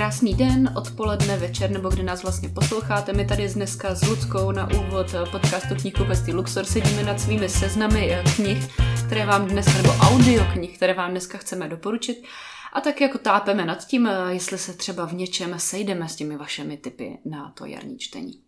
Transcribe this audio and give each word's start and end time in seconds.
Krásný 0.00 0.34
den, 0.34 0.72
odpoledne, 0.76 1.36
večer 1.36 1.70
nebo 1.70 1.88
kde 1.88 2.02
nás 2.02 2.22
vlastně 2.22 2.48
posloucháte. 2.48 3.12
My 3.12 3.24
tady 3.24 3.48
dneska 3.48 3.94
s 3.94 4.08
Ludskou 4.08 4.52
na 4.52 4.68
úvod 4.70 5.06
podcastu 5.30 5.74
Knihkupectví 5.80 6.32
Luxor 6.32 6.64
sedíme 6.64 7.02
nad 7.02 7.20
svými 7.20 7.48
seznamy 7.48 8.16
knih, 8.36 8.68
které 9.06 9.26
vám 9.26 9.48
dneska, 9.48 9.72
nebo 9.72 9.88
audio 9.88 10.44
knih, 10.52 10.76
které 10.76 10.94
vám 10.94 11.10
dneska 11.10 11.38
chceme 11.38 11.68
doporučit. 11.68 12.22
A 12.72 12.80
tak 12.80 13.00
jako 13.00 13.18
tápeme 13.18 13.64
nad 13.64 13.86
tím, 13.86 14.08
jestli 14.28 14.58
se 14.58 14.72
třeba 14.72 15.06
v 15.06 15.12
něčem 15.12 15.54
sejdeme 15.58 16.08
s 16.08 16.16
těmi 16.16 16.36
vašimi 16.36 16.76
typy 16.76 17.18
na 17.24 17.50
to 17.50 17.64
jarní 17.64 17.98
čtení. 17.98 18.40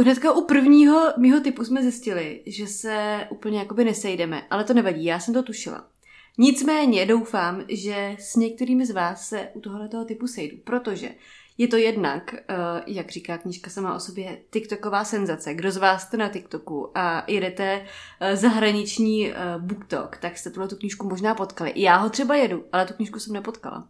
Hnedka 0.00 0.32
u 0.32 0.44
prvního 0.44 1.12
mýho 1.18 1.40
typu 1.40 1.64
jsme 1.64 1.82
zjistili, 1.82 2.42
že 2.46 2.66
se 2.66 3.26
úplně 3.30 3.58
jakoby 3.58 3.84
nesejdeme, 3.84 4.42
ale 4.50 4.64
to 4.64 4.74
nevadí, 4.74 5.04
já 5.04 5.20
jsem 5.20 5.34
to 5.34 5.42
tušila. 5.42 5.93
Nicméně 6.38 7.06
doufám, 7.06 7.64
že 7.68 8.16
s 8.18 8.36
některými 8.36 8.86
z 8.86 8.90
vás 8.90 9.28
se 9.28 9.48
u 9.54 9.60
tohoto 9.60 10.04
typu 10.04 10.26
sejdu, 10.26 10.56
protože 10.64 11.10
je 11.58 11.68
to 11.68 11.76
jednak, 11.76 12.34
eh, 12.34 12.54
jak 12.86 13.10
říká 13.10 13.38
knížka 13.38 13.70
sama 13.70 13.94
o 13.94 14.00
sobě, 14.00 14.38
TikToková 14.50 15.04
senzace. 15.04 15.54
Kdo 15.54 15.72
z 15.72 15.76
vás 15.76 16.02
jste 16.02 16.16
na 16.16 16.28
TikToku 16.28 16.98
a 16.98 17.24
jedete 17.26 17.86
eh, 18.20 18.36
zahraniční 18.36 19.30
eh, 19.30 19.36
BookTok, 19.58 20.16
tak 20.16 20.38
jste 20.38 20.50
tuhle 20.50 20.68
tu 20.68 20.76
knížku 20.76 21.08
možná 21.08 21.34
potkali. 21.34 21.72
Já 21.76 21.96
ho 21.96 22.10
třeba 22.10 22.34
jedu, 22.34 22.64
ale 22.72 22.86
tu 22.86 22.94
knížku 22.94 23.18
jsem 23.18 23.32
nepotkala 23.32 23.88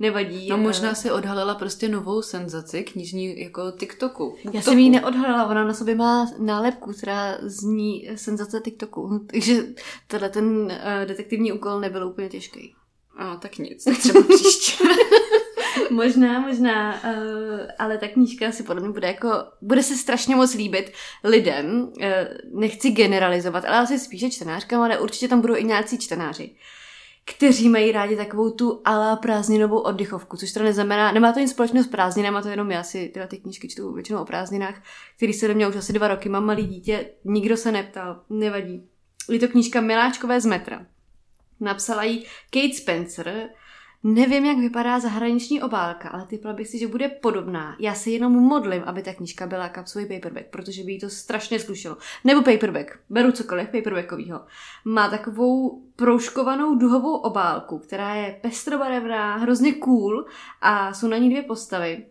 nevadí. 0.00 0.48
No 0.48 0.58
možná 0.58 0.94
si 0.94 1.10
odhalila 1.10 1.54
prostě 1.54 1.88
novou 1.88 2.22
senzaci 2.22 2.82
knižní 2.82 3.40
jako 3.40 3.72
TikToku. 3.78 4.36
Já 4.52 4.62
jsem 4.62 4.78
ji 4.78 4.90
neodhalila, 4.90 5.46
ona 5.46 5.64
na 5.64 5.74
sobě 5.74 5.94
má 5.94 6.30
nálepku, 6.38 6.92
která 6.92 7.38
zní 7.42 8.08
senzace 8.14 8.60
TikToku. 8.64 9.26
Takže 9.30 9.62
tenhle 10.06 10.28
ten 10.28 10.46
uh, 10.46 10.70
detektivní 11.04 11.52
úkol 11.52 11.80
nebyl 11.80 12.06
úplně 12.06 12.28
těžký. 12.28 12.74
A 13.16 13.36
tak 13.36 13.58
nic, 13.58 13.84
tak 13.84 13.98
třeba 13.98 14.22
příště. 14.22 14.84
možná, 15.90 16.40
možná, 16.40 16.94
uh, 16.94 17.60
ale 17.78 17.98
ta 17.98 18.08
knížka 18.08 18.52
si 18.52 18.62
podle 18.62 18.82
mě 18.82 18.92
bude 18.92 19.08
jako, 19.08 19.28
bude 19.62 19.82
se 19.82 19.96
strašně 19.96 20.36
moc 20.36 20.54
líbit 20.54 20.92
lidem, 21.24 21.82
uh, 21.82 22.60
nechci 22.60 22.90
generalizovat, 22.90 23.64
ale 23.64 23.78
asi 23.78 23.98
spíše 23.98 24.30
čtenářkám, 24.30 24.82
ale 24.82 24.98
určitě 24.98 25.28
tam 25.28 25.40
budou 25.40 25.56
i 25.56 25.64
nějací 25.64 25.98
čtenáři 25.98 26.54
kteří 27.24 27.68
mají 27.68 27.92
rádi 27.92 28.16
takovou 28.16 28.50
tu 28.50 28.82
ala 28.84 29.16
prázdninovou 29.16 29.78
oddychovku, 29.78 30.36
což 30.36 30.52
to 30.52 30.62
neznamená, 30.62 31.12
nemá 31.12 31.32
to 31.32 31.40
nic 31.40 31.50
společného 31.50 31.84
s 31.84 31.88
prázdninama, 31.88 32.42
to 32.42 32.48
jenom 32.48 32.70
já 32.70 32.82
si 32.82 33.08
teda 33.08 33.26
ty 33.26 33.36
knížky 33.36 33.68
čtu 33.68 33.92
většinou 33.92 34.22
o 34.22 34.24
prázdninách, 34.24 34.82
který 35.16 35.32
se 35.32 35.48
do 35.48 35.54
mě 35.54 35.68
už 35.68 35.76
asi 35.76 35.92
dva 35.92 36.08
roky, 36.08 36.28
mám 36.28 36.44
malý 36.44 36.66
dítě, 36.66 37.10
nikdo 37.24 37.56
se 37.56 37.72
neptal, 37.72 38.20
nevadí. 38.30 38.88
Je 39.30 39.38
to 39.38 39.48
knížka 39.48 39.80
Miláčkové 39.80 40.40
z 40.40 40.46
metra. 40.46 40.86
Napsala 41.60 42.02
ji 42.02 42.24
Kate 42.50 42.74
Spencer, 42.74 43.48
Nevím, 44.06 44.44
jak 44.44 44.58
vypadá 44.58 45.00
zahraniční 45.00 45.62
obálka, 45.62 46.08
ale 46.08 46.26
typla 46.26 46.52
bych 46.52 46.68
si, 46.68 46.78
že 46.78 46.86
bude 46.86 47.08
podobná. 47.08 47.76
Já 47.78 47.94
se 47.94 48.10
jenom 48.10 48.32
modlím, 48.32 48.82
aby 48.82 49.02
ta 49.02 49.14
knížka 49.14 49.46
byla 49.46 49.68
kapsový 49.68 50.06
paperback, 50.06 50.46
protože 50.46 50.84
by 50.84 50.92
jí 50.92 51.00
to 51.00 51.10
strašně 51.10 51.58
slušelo. 51.58 51.96
Nebo 52.24 52.42
paperback, 52.42 52.98
beru 53.10 53.32
cokoliv 53.32 53.68
paperbackovýho. 53.68 54.40
Má 54.84 55.10
takovou 55.10 55.82
proužkovanou 55.96 56.74
duhovou 56.74 57.16
obálku, 57.16 57.78
která 57.78 58.14
je 58.14 58.38
pestrobarevná, 58.42 59.36
hrozně 59.36 59.72
cool 59.72 60.26
a 60.60 60.94
jsou 60.94 61.08
na 61.08 61.16
ní 61.16 61.30
dvě 61.30 61.42
postavy. 61.42 62.06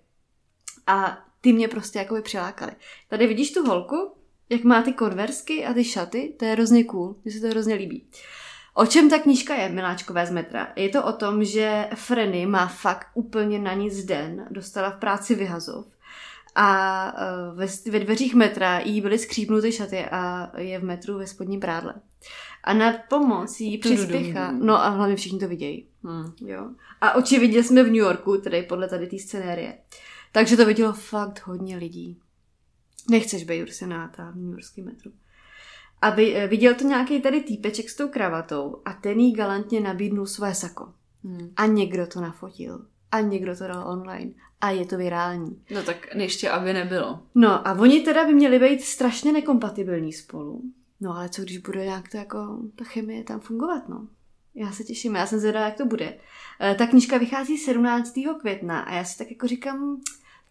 A 0.87 1.17
ty 1.41 1.53
mě 1.53 1.67
prostě 1.67 1.99
jakoby 1.99 2.21
přilákaly. 2.21 2.71
Tady 3.09 3.27
vidíš 3.27 3.51
tu 3.51 3.65
holku, 3.65 4.11
jak 4.49 4.63
má 4.63 4.81
ty 4.81 4.93
konversky 4.93 5.65
a 5.65 5.73
ty 5.73 5.83
šaty, 5.83 6.35
to 6.39 6.45
je 6.45 6.51
hrozně 6.51 6.83
cool, 6.83 7.15
mně 7.23 7.33
se 7.33 7.39
to 7.39 7.47
hrozně 7.47 7.75
líbí. 7.75 8.07
O 8.73 8.85
čem 8.85 9.09
ta 9.09 9.19
knížka 9.19 9.55
je, 9.55 9.69
miláčkové 9.69 10.25
z 10.25 10.31
metra? 10.31 10.67
Je 10.75 10.89
to 10.89 11.05
o 11.05 11.11
tom, 11.11 11.43
že 11.43 11.89
Freny 11.95 12.45
má 12.45 12.67
fakt 12.67 13.07
úplně 13.13 13.59
na 13.59 13.73
nic 13.73 14.05
den, 14.05 14.47
dostala 14.49 14.89
v 14.89 14.99
práci 14.99 15.35
vyhazov 15.35 15.85
a 16.55 17.07
e, 17.17 17.55
ve, 17.55 17.67
ve 17.91 17.99
dveřích 17.99 18.35
metra 18.35 18.79
jí 18.79 19.01
byly 19.01 19.19
skřípnuty 19.19 19.71
šaty 19.71 20.05
a 20.05 20.51
je 20.59 20.79
v 20.79 20.83
metru 20.83 21.17
ve 21.17 21.27
spodním 21.27 21.59
prádle. 21.59 21.93
A 22.63 22.73
na 22.73 22.93
pomoc 23.09 23.59
jí 23.59 23.77
přispěchá, 23.77 24.51
no 24.51 24.73
a 24.73 24.89
hlavně 24.89 25.15
všichni 25.15 25.39
to 25.39 25.47
vidějí. 25.47 25.87
Hmm. 26.03 26.33
Jo. 26.45 26.69
A 27.01 27.13
očividně 27.13 27.63
jsme 27.63 27.83
v 27.83 27.87
New 27.87 27.95
Yorku, 27.95 28.37
tedy 28.37 28.63
podle 28.63 28.89
tady 28.89 29.07
té 29.07 29.19
scenérie. 29.19 29.77
Takže 30.31 30.57
to 30.57 30.65
vidělo 30.65 30.93
fakt 30.93 31.47
hodně 31.47 31.77
lidí. 31.77 32.19
Nechceš 33.09 33.43
být 33.43 33.63
ursenáta 33.63 34.31
v 34.31 34.35
New 34.35 34.51
Yorkském 34.51 34.85
metru. 34.85 35.11
A 36.03 36.09
vy, 36.09 36.35
eh, 36.35 36.47
viděl 36.47 36.75
to 36.75 36.83
nějaký 36.83 37.21
tady 37.21 37.43
týpeček 37.43 37.89
s 37.89 37.95
tou 37.95 38.07
kravatou 38.07 38.81
a 38.85 38.93
ten 38.93 39.19
jí 39.19 39.33
galantně 39.33 39.79
nabídnul 39.79 40.25
své 40.25 40.55
sako. 40.55 40.93
Hmm. 41.23 41.49
A 41.55 41.65
někdo 41.65 42.07
to 42.07 42.21
nafotil. 42.21 42.85
A 43.11 43.21
někdo 43.21 43.57
to 43.57 43.67
dal 43.67 43.87
online. 43.87 44.31
A 44.61 44.69
je 44.69 44.85
to 44.85 44.97
virální. 44.97 45.61
No 45.71 45.83
tak 45.83 46.07
ještě 46.15 46.49
aby 46.49 46.73
nebylo. 46.73 47.19
No 47.35 47.67
a 47.67 47.73
oni 47.73 48.01
teda 48.01 48.25
by 48.25 48.33
měli 48.33 48.59
být 48.59 48.81
strašně 48.81 49.31
nekompatibilní 49.31 50.13
spolu. 50.13 50.61
No 51.01 51.17
ale 51.17 51.29
co 51.29 51.41
když 51.41 51.57
bude 51.57 51.85
nějak 51.85 52.09
to 52.09 52.17
jako, 52.17 52.59
ta 52.75 52.85
chemie 52.85 53.23
tam 53.23 53.39
fungovat, 53.39 53.89
no. 53.89 54.07
Já 54.55 54.71
se 54.71 54.83
těším, 54.83 55.15
já 55.15 55.27
jsem 55.27 55.39
zvědavá, 55.39 55.65
jak 55.65 55.77
to 55.77 55.85
bude. 55.85 56.17
E, 56.61 56.75
ta 56.75 56.87
knížka 56.87 57.17
vychází 57.17 57.57
17. 57.57 58.13
května 58.39 58.79
a 58.79 58.93
já 58.93 59.03
si 59.03 59.17
tak 59.17 59.31
jako 59.31 59.47
říkám, 59.47 60.01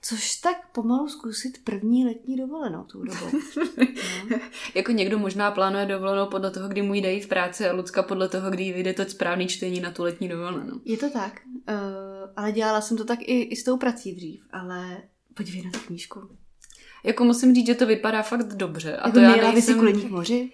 Což 0.05 0.37
tak 0.37 0.57
pomalu 0.73 1.09
zkusit 1.09 1.65
první 1.65 2.05
letní 2.05 2.37
dovolenou 2.37 2.85
tou 2.85 3.03
dobou. 3.03 3.27
No. 3.57 4.39
jako 4.75 4.93
někdo 4.93 5.19
možná 5.19 5.51
plánuje 5.51 5.87
dovolenou 5.87 6.27
podle 6.27 6.51
toho, 6.51 6.69
kdy 6.69 6.83
mu 6.83 6.95
jde 6.95 7.21
v 7.21 7.27
práci 7.27 7.69
a 7.69 7.73
Lucka 7.73 8.03
podle 8.03 8.29
toho, 8.29 8.51
kdy 8.51 8.73
vyjde 8.73 8.93
to 8.93 9.05
správný 9.05 9.49
čtení 9.49 9.81
na 9.81 9.91
tu 9.91 10.03
letní 10.03 10.29
dovolenou. 10.29 10.81
Je 10.85 10.97
to 10.97 11.11
tak, 11.11 11.41
uh, 11.69 11.75
ale 12.37 12.53
dělala 12.53 12.81
jsem 12.81 12.97
to 12.97 13.05
tak 13.05 13.19
i, 13.23 13.43
i 13.43 13.57
s 13.57 13.65
tou 13.65 13.77
prací 13.77 14.15
dřív, 14.15 14.47
ale 14.53 15.03
podívej 15.35 15.63
na 15.63 15.71
tu 15.71 15.79
knížku. 15.79 16.21
Jako 17.05 17.25
musím 17.25 17.55
říct, 17.55 17.67
že 17.67 17.75
to 17.75 17.87
vypadá 17.87 18.23
fakt 18.23 18.55
dobře. 18.55 18.97
A 18.97 19.09
jako 19.09 19.19
to 19.19 19.21
já 19.21 19.53
nejsem... 19.53 20.01
si 20.01 20.09
moři? 20.09 20.53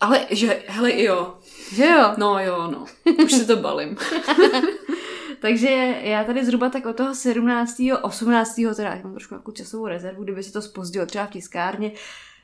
Ale, 0.00 0.26
že, 0.30 0.62
hele, 0.66 1.02
jo. 1.02 1.38
Že 1.74 1.84
jo? 1.84 2.14
No 2.18 2.38
jo, 2.38 2.70
no. 2.70 2.84
Už 3.24 3.32
se 3.32 3.44
to 3.44 3.56
balím. 3.56 3.96
Takže 5.40 5.68
já 6.02 6.24
tady 6.24 6.44
zhruba 6.44 6.68
tak 6.70 6.86
od 6.86 6.96
toho 6.96 7.14
17. 7.14 7.82
18. 8.02 8.54
teda 8.76 9.00
mám 9.04 9.12
trošku 9.12 9.34
jako 9.34 9.52
časovou 9.52 9.86
rezervu, 9.86 10.24
kdyby 10.24 10.42
se 10.42 10.52
to 10.52 10.62
spozdilo 10.62 11.06
třeba 11.06 11.26
v 11.26 11.30
tiskárně, 11.30 11.92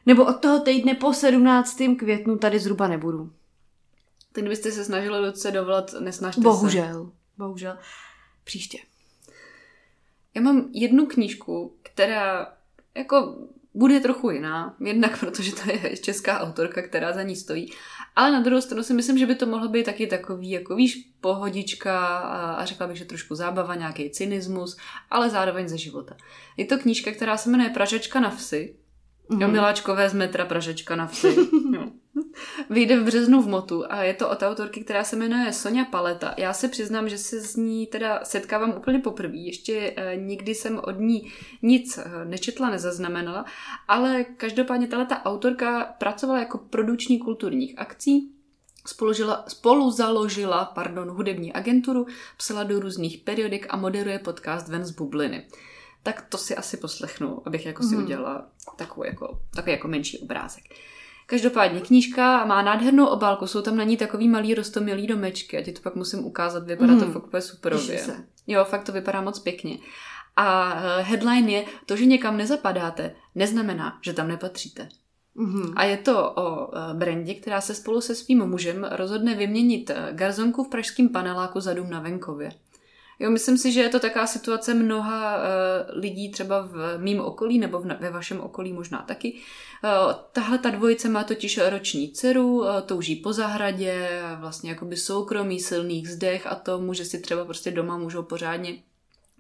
nebo 0.06 0.24
od 0.24 0.40
toho 0.40 0.60
týdne 0.60 0.94
po 0.94 1.12
17. 1.12 1.82
květnu 1.98 2.38
tady 2.38 2.58
zhruba 2.58 2.88
nebudu. 2.88 3.32
Tak 4.32 4.42
kdybyste 4.42 4.72
se 4.72 4.84
snažili 4.84 5.32
do 5.44 5.50
dovolat, 5.50 5.94
nesnažte 6.00 6.40
bohužel, 6.40 7.04
se. 7.04 7.10
Bohužel. 7.38 7.78
Příště. 8.44 8.78
Já 10.34 10.42
mám 10.42 10.68
jednu 10.72 11.06
knížku, 11.06 11.76
která 11.82 12.54
jako 12.94 13.36
bude 13.74 14.00
trochu 14.00 14.30
jiná, 14.30 14.76
jednak 14.80 15.20
protože 15.20 15.52
to 15.52 15.70
je 15.70 15.96
česká 15.96 16.40
autorka, 16.40 16.82
která 16.82 17.12
za 17.12 17.22
ní 17.22 17.36
stojí, 17.36 17.72
ale 18.16 18.32
na 18.32 18.40
druhou 18.40 18.60
stranu 18.60 18.82
si 18.82 18.94
myslím, 18.94 19.18
že 19.18 19.26
by 19.26 19.34
to 19.34 19.46
mohlo 19.46 19.68
být 19.68 19.84
taky 19.84 20.06
takový, 20.06 20.50
jako 20.50 20.76
víš, 20.76 21.08
pohodička 21.20 22.06
a, 22.18 22.52
a 22.52 22.64
řekla 22.64 22.86
bych, 22.86 22.96
že 22.96 23.04
trošku 23.04 23.34
zábava, 23.34 23.74
nějaký 23.74 24.10
cynismus, 24.10 24.76
ale 25.10 25.30
zároveň 25.30 25.68
ze 25.68 25.78
života. 25.78 26.16
Je 26.56 26.64
to 26.64 26.78
knížka, 26.78 27.10
která 27.10 27.36
se 27.36 27.50
jmenuje 27.50 27.70
Pražečka 27.70 28.20
na 28.20 28.30
vsi. 28.30 28.76
Mm-hmm. 29.30 29.42
Jo, 29.42 29.48
miláčkové 29.48 30.08
z 30.08 30.14
metra 30.14 30.44
Pražečka 30.44 30.96
na 30.96 31.06
vsi. 31.06 31.36
Vyjde 32.72 33.00
v 33.00 33.04
březnu 33.04 33.42
v 33.42 33.48
Motu 33.48 33.84
a 33.92 34.02
je 34.02 34.14
to 34.14 34.30
od 34.30 34.42
autorky, 34.42 34.84
která 34.84 35.04
se 35.04 35.16
jmenuje 35.16 35.52
Sonja 35.52 35.84
Paleta. 35.84 36.34
Já 36.36 36.52
se 36.52 36.68
přiznám, 36.68 37.08
že 37.08 37.18
se 37.18 37.40
s 37.40 37.56
ní 37.56 37.86
teda 37.86 38.20
setkávám 38.24 38.74
úplně 38.76 38.98
poprvé. 38.98 39.36
Ještě 39.36 39.94
e, 39.96 40.16
nikdy 40.16 40.54
jsem 40.54 40.80
od 40.84 40.98
ní 40.98 41.32
nic 41.62 41.98
e, 41.98 42.24
nečetla, 42.24 42.70
nezaznamenala, 42.70 43.44
ale 43.88 44.24
každopádně 44.24 44.86
ta 44.86 45.24
autorka 45.24 45.94
pracovala 45.98 46.38
jako 46.38 46.58
produční 46.58 47.18
kulturních 47.18 47.78
akcí, 47.78 48.32
Spolužila, 48.86 49.44
spolu 49.48 49.90
založila 49.90 50.64
pardon, 50.64 51.08
hudební 51.10 51.52
agenturu, 51.52 52.06
psala 52.36 52.62
do 52.62 52.80
různých 52.80 53.18
periodik 53.18 53.66
a 53.70 53.76
moderuje 53.76 54.18
podcast 54.18 54.68
Ven 54.68 54.84
z 54.84 54.90
bubliny. 54.90 55.46
Tak 56.02 56.26
to 56.28 56.38
si 56.38 56.56
asi 56.56 56.76
poslechnu, 56.76 57.42
abych 57.46 57.66
jako 57.66 57.82
si 57.82 57.96
mm. 57.96 58.04
udělala 58.04 58.46
takový 58.76 59.08
jako, 59.08 59.40
takový 59.54 59.72
jako 59.72 59.88
menší 59.88 60.18
obrázek. 60.18 60.64
Každopádně 61.32 61.80
knížka 61.80 62.44
má 62.44 62.62
nádhernou 62.62 63.06
obálku, 63.06 63.46
jsou 63.46 63.62
tam 63.62 63.76
na 63.76 63.84
ní 63.84 63.96
takový 63.96 64.28
malý 64.28 64.54
rostomilý 64.54 65.06
domečky, 65.06 65.58
a 65.58 65.62
ti 65.62 65.72
to 65.72 65.82
pak 65.82 65.94
musím 65.94 66.24
ukázat, 66.24 66.66
vypadá 66.66 66.92
mm. 66.92 67.00
to 67.00 67.06
fakt 67.06 67.26
úplně 67.26 67.40
superově. 67.40 68.06
Jo, 68.46 68.64
fakt 68.64 68.84
to 68.84 68.92
vypadá 68.92 69.20
moc 69.20 69.38
pěkně. 69.38 69.78
A 70.36 70.74
eh, 70.74 71.02
headline 71.02 71.50
je, 71.50 71.64
to, 71.86 71.96
že 71.96 72.06
někam 72.06 72.36
nezapadáte, 72.36 73.14
neznamená, 73.34 73.98
že 74.02 74.12
tam 74.12 74.28
nepatříte. 74.28 74.88
Mm-hmm. 75.36 75.72
A 75.76 75.84
je 75.84 75.96
to 75.96 76.32
o 76.36 76.76
eh, 76.76 76.94
Brendi, 76.94 77.34
která 77.34 77.60
se 77.60 77.74
spolu 77.74 78.00
se 78.00 78.14
svým 78.14 78.46
mužem 78.46 78.88
rozhodne 78.90 79.34
vyměnit 79.34 79.90
eh, 79.90 80.08
garzonku 80.12 80.64
v 80.64 80.68
pražském 80.68 81.08
paneláku 81.08 81.60
za 81.60 81.74
dům 81.74 81.90
na 81.90 82.00
venkově. 82.00 82.50
Jo, 83.22 83.30
myslím 83.30 83.58
si, 83.58 83.72
že 83.72 83.80
je 83.80 83.88
to 83.88 84.00
taková 84.00 84.26
situace 84.26 84.74
mnoha 84.74 85.36
uh, 85.36 85.42
lidí 86.00 86.30
třeba 86.30 86.62
v 86.62 86.98
mým 86.98 87.20
okolí 87.20 87.58
nebo 87.58 87.80
v, 87.80 87.86
ve 88.00 88.10
vašem 88.10 88.40
okolí 88.40 88.72
možná 88.72 88.98
taky. 89.02 89.32
Uh, 89.32 90.12
tahle 90.32 90.58
ta 90.58 90.70
dvojice 90.70 91.08
má 91.08 91.24
totiž 91.24 91.60
roční 91.68 92.12
dceru, 92.12 92.58
uh, 92.58 92.80
touží 92.80 93.16
po 93.16 93.32
zahradě, 93.32 94.22
vlastně 94.40 94.70
jakoby 94.70 94.96
soukromí, 94.96 95.60
silných 95.60 96.08
zdech 96.08 96.46
a 96.46 96.54
to 96.54 96.78
může 96.78 97.04
si 97.04 97.20
třeba 97.20 97.44
prostě 97.44 97.70
doma 97.70 97.96
můžou 97.96 98.22
pořádně 98.22 98.82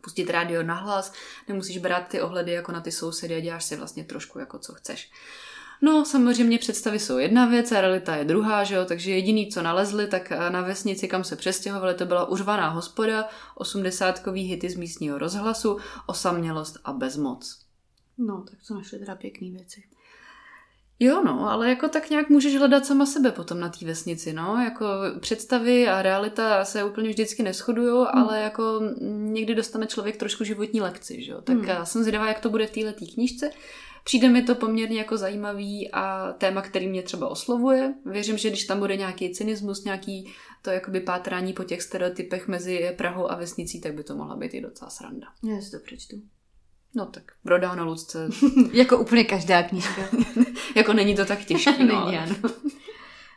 pustit 0.00 0.30
rádio 0.30 0.62
na 0.62 0.74
hlas, 0.74 1.12
nemusíš 1.48 1.78
brát 1.78 2.08
ty 2.08 2.20
ohledy 2.20 2.52
jako 2.52 2.72
na 2.72 2.80
ty 2.80 2.92
sousedy 2.92 3.34
a 3.34 3.40
děláš 3.40 3.64
si 3.64 3.76
vlastně 3.76 4.04
trošku 4.04 4.38
jako 4.38 4.58
co 4.58 4.74
chceš. 4.74 5.10
No, 5.84 6.04
samozřejmě 6.04 6.58
představy 6.58 6.98
jsou 6.98 7.18
jedna 7.18 7.46
věc 7.46 7.72
a 7.72 7.80
realita 7.80 8.16
je 8.16 8.24
druhá, 8.24 8.64
že 8.64 8.74
jo? 8.74 8.84
takže 8.84 9.10
jediný, 9.10 9.48
co 9.48 9.62
nalezli, 9.62 10.06
tak 10.06 10.30
na 10.30 10.60
vesnici, 10.60 11.08
kam 11.08 11.24
se 11.24 11.36
přestěhovali, 11.36 11.94
to 11.94 12.06
byla 12.06 12.28
užvaná 12.28 12.68
hospoda, 12.68 13.28
osmdesátkový 13.54 14.42
hity 14.42 14.70
z 14.70 14.76
místního 14.76 15.18
rozhlasu, 15.18 15.78
osamělost 16.06 16.78
a 16.84 16.92
bezmoc. 16.92 17.66
No, 18.18 18.44
tak 18.50 18.58
to 18.68 18.74
našli 18.74 18.98
teda 18.98 19.14
pěkný 19.14 19.50
věci. 19.50 19.82
Jo, 21.04 21.22
no, 21.24 21.50
ale 21.50 21.68
jako 21.68 21.88
tak 21.88 22.10
nějak 22.10 22.28
můžeš 22.28 22.58
hledat 22.58 22.86
sama 22.86 23.06
sebe 23.06 23.32
potom 23.32 23.60
na 23.60 23.68
té 23.68 23.86
vesnici, 23.86 24.32
no, 24.32 24.56
jako 24.64 24.86
představy 25.20 25.88
a 25.88 26.02
realita 26.02 26.64
se 26.64 26.84
úplně 26.84 27.08
vždycky 27.08 27.42
neschodují, 27.42 28.06
hmm. 28.12 28.22
ale 28.22 28.40
jako 28.40 28.80
někdy 29.10 29.54
dostane 29.54 29.86
člověk 29.86 30.16
trošku 30.16 30.44
životní 30.44 30.80
lekci, 30.80 31.22
že 31.22 31.32
jo, 31.32 31.40
tak 31.40 31.56
hmm. 31.56 31.64
já 31.64 31.84
jsem 31.84 32.02
zvědavá, 32.02 32.28
jak 32.28 32.40
to 32.40 32.50
bude 32.50 32.66
v 32.66 32.70
této 32.70 33.06
knížce. 33.14 33.50
Přijde 34.04 34.28
mi 34.28 34.42
to 34.42 34.54
poměrně 34.54 34.98
jako 34.98 35.16
zajímavý 35.16 35.90
a 35.92 36.32
téma, 36.32 36.62
který 36.62 36.88
mě 36.88 37.02
třeba 37.02 37.28
oslovuje. 37.28 37.94
Věřím, 38.06 38.38
že 38.38 38.48
když 38.48 38.64
tam 38.64 38.78
bude 38.78 38.96
nějaký 38.96 39.30
cynismus, 39.30 39.84
nějaký 39.84 40.32
to 40.62 40.70
jakoby 40.70 41.00
pátrání 41.00 41.52
po 41.52 41.64
těch 41.64 41.82
stereotypech 41.82 42.48
mezi 42.48 42.94
Prahou 42.96 43.30
a 43.30 43.36
vesnicí, 43.36 43.80
tak 43.80 43.94
by 43.94 44.04
to 44.04 44.16
mohla 44.16 44.36
být 44.36 44.54
i 44.54 44.60
docela 44.60 44.90
sranda. 44.90 45.26
Já 45.54 45.60
si 45.60 45.70
to 45.70 45.78
přečtu. 45.78 46.16
No 46.94 47.06
tak 47.06 47.22
Brodá 47.44 47.74
na 47.74 47.84
Lucce. 47.84 48.28
jako 48.72 48.98
úplně 48.98 49.24
každá 49.24 49.62
knížka. 49.62 50.02
jako 50.74 50.92
není 50.92 51.16
to 51.16 51.24
tak 51.24 51.44
těžké. 51.44 51.84
No, 51.84 52.04
není, 52.04 52.18
ano. 52.18 52.34
Uh, 52.44 52.52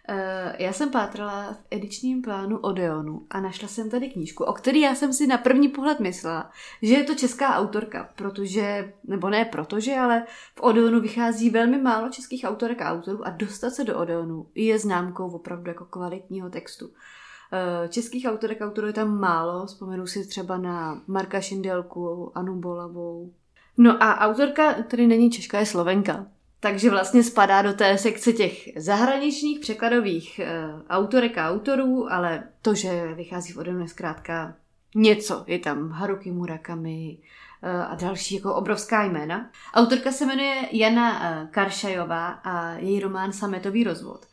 já 0.59 0.73
jsem 0.73 0.91
pátrala 0.91 1.53
v 1.53 1.57
edičním 1.71 2.21
plánu 2.21 2.57
Odeonu 2.57 3.25
a 3.29 3.41
našla 3.41 3.67
jsem 3.67 3.89
tady 3.89 4.09
knížku, 4.09 4.43
o 4.43 4.53
který 4.53 4.81
já 4.81 4.95
jsem 4.95 5.13
si 5.13 5.27
na 5.27 5.37
první 5.37 5.67
pohled 5.67 5.99
myslela, 5.99 6.51
že 6.81 6.93
je 6.93 7.03
to 7.03 7.15
česká 7.15 7.55
autorka, 7.55 8.09
protože, 8.15 8.93
nebo 9.03 9.29
ne 9.29 9.45
protože, 9.45 9.95
ale 9.95 10.25
v 10.55 10.61
Odeonu 10.61 11.01
vychází 11.01 11.49
velmi 11.49 11.77
málo 11.77 12.09
českých 12.09 12.43
autorek 12.43 12.81
a 12.81 12.91
autorů 12.91 13.27
a 13.27 13.29
dostat 13.29 13.69
se 13.69 13.83
do 13.83 13.99
Odeonu 13.99 14.47
je 14.55 14.79
známkou 14.79 15.29
opravdu 15.31 15.69
jako 15.69 15.85
kvalitního 15.85 16.49
textu. 16.49 16.87
Uh, 16.87 17.87
českých 17.89 18.25
autorek 18.25 18.61
a 18.61 18.65
autorů 18.65 18.87
je 18.87 18.93
tam 18.93 19.19
málo, 19.19 19.65
vzpomenu 19.65 20.07
si 20.07 20.27
třeba 20.27 20.57
na 20.57 21.01
Marka 21.07 21.41
Šindelku, 21.41 22.31
Anu 22.37 22.59
Bolavou, 22.59 23.33
No 23.77 24.03
a 24.03 24.19
autorka 24.19 24.73
tedy 24.73 25.07
není 25.07 25.31
Češka, 25.31 25.59
je 25.59 25.65
Slovenka. 25.65 26.25
Takže 26.59 26.89
vlastně 26.89 27.23
spadá 27.23 27.61
do 27.61 27.73
té 27.73 27.97
sekce 27.97 28.33
těch 28.33 28.69
zahraničních 28.77 29.59
překladových 29.59 30.39
uh, 30.43 30.81
autorek 30.89 31.37
a 31.37 31.49
autorů, 31.49 32.13
ale 32.13 32.43
to, 32.61 32.75
že 32.75 33.13
vychází 33.13 33.53
v 33.53 33.57
Odenu 33.57 33.79
je 33.79 33.87
zkrátka 33.87 34.55
něco. 34.95 35.43
Je 35.47 35.59
tam 35.59 35.89
Haruki 35.89 36.31
Murakami 36.31 37.17
uh, 37.17 37.91
a 37.91 37.95
další 37.95 38.35
jako 38.35 38.55
obrovská 38.55 39.03
jména. 39.03 39.49
Autorka 39.73 40.11
se 40.11 40.25
jmenuje 40.25 40.55
Jana 40.71 41.19
uh, 41.19 41.47
Karšajová 41.49 42.27
a 42.27 42.73
její 42.73 42.99
román 42.99 43.33
Sametový 43.33 43.83
rozvod. 43.83 44.25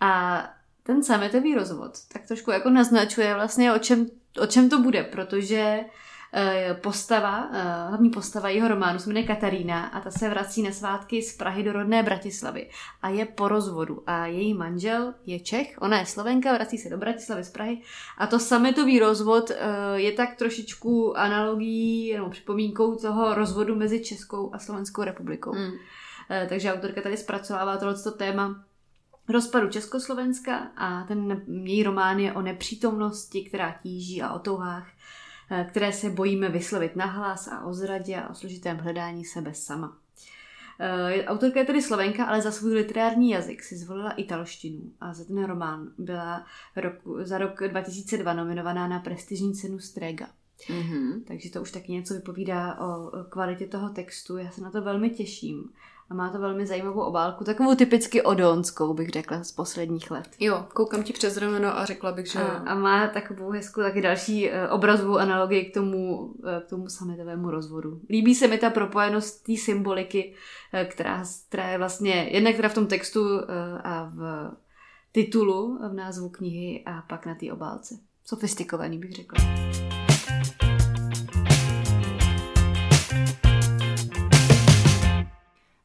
A 0.00 0.42
ten 0.82 1.02
sametový 1.02 1.54
rozvod 1.54 1.92
tak 2.12 2.26
trošku 2.26 2.50
jako 2.50 2.70
naznačuje 2.70 3.34
vlastně 3.34 3.72
o 3.72 3.78
čem, 3.78 4.06
o 4.40 4.46
čem 4.46 4.68
to 4.68 4.78
bude, 4.78 5.02
protože 5.02 5.80
Eh, 5.80 6.17
postava, 6.74 7.48
eh, 7.52 7.88
hlavní 7.88 8.10
postava 8.10 8.48
jeho 8.48 8.68
románu 8.68 8.98
se 8.98 9.08
jmenuje 9.08 9.26
Katarína 9.26 9.86
a 9.86 10.00
ta 10.00 10.10
se 10.10 10.28
vrací 10.28 10.62
na 10.62 10.70
svátky 10.70 11.22
z 11.22 11.36
Prahy 11.36 11.62
do 11.62 11.72
rodné 11.72 12.02
Bratislavy 12.02 12.70
a 13.02 13.08
je 13.08 13.24
po 13.24 13.48
rozvodu 13.48 14.02
a 14.06 14.26
její 14.26 14.54
manžel 14.54 15.14
je 15.26 15.40
Čech, 15.40 15.76
ona 15.80 15.98
je 15.98 16.06
Slovenka, 16.06 16.52
vrací 16.52 16.78
se 16.78 16.88
do 16.88 16.98
Bratislavy 16.98 17.44
z 17.44 17.50
Prahy 17.50 17.82
a 18.18 18.26
to 18.26 18.38
sametový 18.38 18.98
rozvod 18.98 19.50
eh, 19.50 19.56
je 19.94 20.12
tak 20.12 20.36
trošičku 20.36 21.18
analogií 21.18 22.12
nebo 22.12 22.30
připomínkou 22.30 22.96
toho 22.96 23.34
rozvodu 23.34 23.74
mezi 23.74 24.04
Českou 24.04 24.54
a 24.54 24.58
Slovenskou 24.58 25.02
republikou. 25.02 25.54
Mm. 25.54 25.70
Takže 26.48 26.72
autorka 26.72 27.00
tady 27.00 27.16
zpracovává 27.16 27.76
tohleto 27.76 28.10
téma 28.10 28.64
rozpadu 29.28 29.68
Československa 29.68 30.56
a 30.76 31.04
ten 31.04 31.42
její 31.64 31.82
román 31.82 32.18
je 32.18 32.32
o 32.32 32.42
nepřítomnosti, 32.42 33.44
která 33.44 33.74
tíží 33.82 34.22
a 34.22 34.32
o 34.32 34.38
touhách, 34.38 34.86
Eh, 34.88 35.17
které 35.68 35.92
se 35.92 36.10
bojíme 36.10 36.48
vyslovit 36.48 36.96
nahlas 36.96 37.48
a 37.48 37.64
o 37.64 37.74
zradě 37.74 38.16
a 38.16 38.30
o 38.30 38.34
složitém 38.34 38.76
hledání 38.76 39.24
sebe 39.24 39.54
sama. 39.54 39.98
Eh, 40.80 41.24
autorka 41.26 41.60
je 41.60 41.66
tedy 41.66 41.82
Slovenka, 41.82 42.24
ale 42.24 42.42
za 42.42 42.50
svůj 42.50 42.74
literární 42.74 43.30
jazyk 43.30 43.62
si 43.62 43.76
zvolila 43.76 44.10
italštinu 44.10 44.92
a 45.00 45.14
za 45.14 45.24
ten 45.24 45.44
román 45.44 45.92
byla 45.98 46.46
roku, 46.76 47.16
za 47.22 47.38
rok 47.38 47.60
2002 47.68 48.32
nominovaná 48.32 48.88
na 48.88 48.98
prestižní 48.98 49.54
cenu 49.54 49.78
Strega. 49.78 50.28
Mm-hmm. 50.66 51.24
Takže 51.26 51.50
to 51.50 51.62
už 51.62 51.72
taky 51.72 51.92
něco 51.92 52.14
vypovídá 52.14 52.80
o 52.80 53.10
kvalitě 53.28 53.66
toho 53.66 53.88
textu. 53.88 54.36
Já 54.36 54.50
se 54.50 54.60
na 54.60 54.70
to 54.70 54.82
velmi 54.82 55.10
těším 55.10 55.70
a 56.10 56.14
má 56.14 56.30
to 56.30 56.38
velmi 56.38 56.66
zajímavou 56.66 57.00
obálku, 57.00 57.44
takovou 57.44 57.74
typicky 57.74 58.22
odonskou, 58.22 58.94
bych 58.94 59.08
řekla, 59.08 59.44
z 59.44 59.52
posledních 59.52 60.10
let. 60.10 60.28
Jo, 60.40 60.66
koukám 60.74 61.02
ti 61.02 61.12
přes 61.12 61.36
rameno 61.36 61.78
a 61.78 61.84
řekla 61.84 62.12
bych, 62.12 62.26
že... 62.26 62.38
A, 62.38 62.44
a 62.44 62.74
má 62.74 63.08
takovou 63.08 63.50
hezkou 63.50 63.80
taky 63.80 64.02
další 64.02 64.50
uh, 64.50 64.54
obrazovou 64.70 65.16
analogii 65.16 65.64
k 65.64 65.74
tomu, 65.74 66.16
uh, 66.16 66.34
k 66.66 66.68
tomu 66.70 66.88
sametovému 66.88 67.50
rozvodu. 67.50 68.00
Líbí 68.10 68.34
se 68.34 68.48
mi 68.48 68.58
ta 68.58 68.70
propojenost 68.70 69.46
té 69.46 69.56
symboliky, 69.56 70.34
uh, 70.74 70.90
která, 70.90 71.22
která 71.48 71.68
je 71.68 71.78
vlastně 71.78 72.28
jednak 72.30 72.56
teda 72.56 72.68
v 72.68 72.74
tom 72.74 72.86
textu 72.86 73.24
a 73.84 74.10
v 74.14 74.50
titulu, 75.12 75.78
v 75.90 75.94
názvu 75.94 76.28
knihy 76.28 76.82
a 76.86 77.02
pak 77.08 77.26
na 77.26 77.34
té 77.34 77.52
obálce. 77.52 77.94
Sofistikovaný 78.24 78.98
bych 78.98 79.12
řekla. 79.12 79.44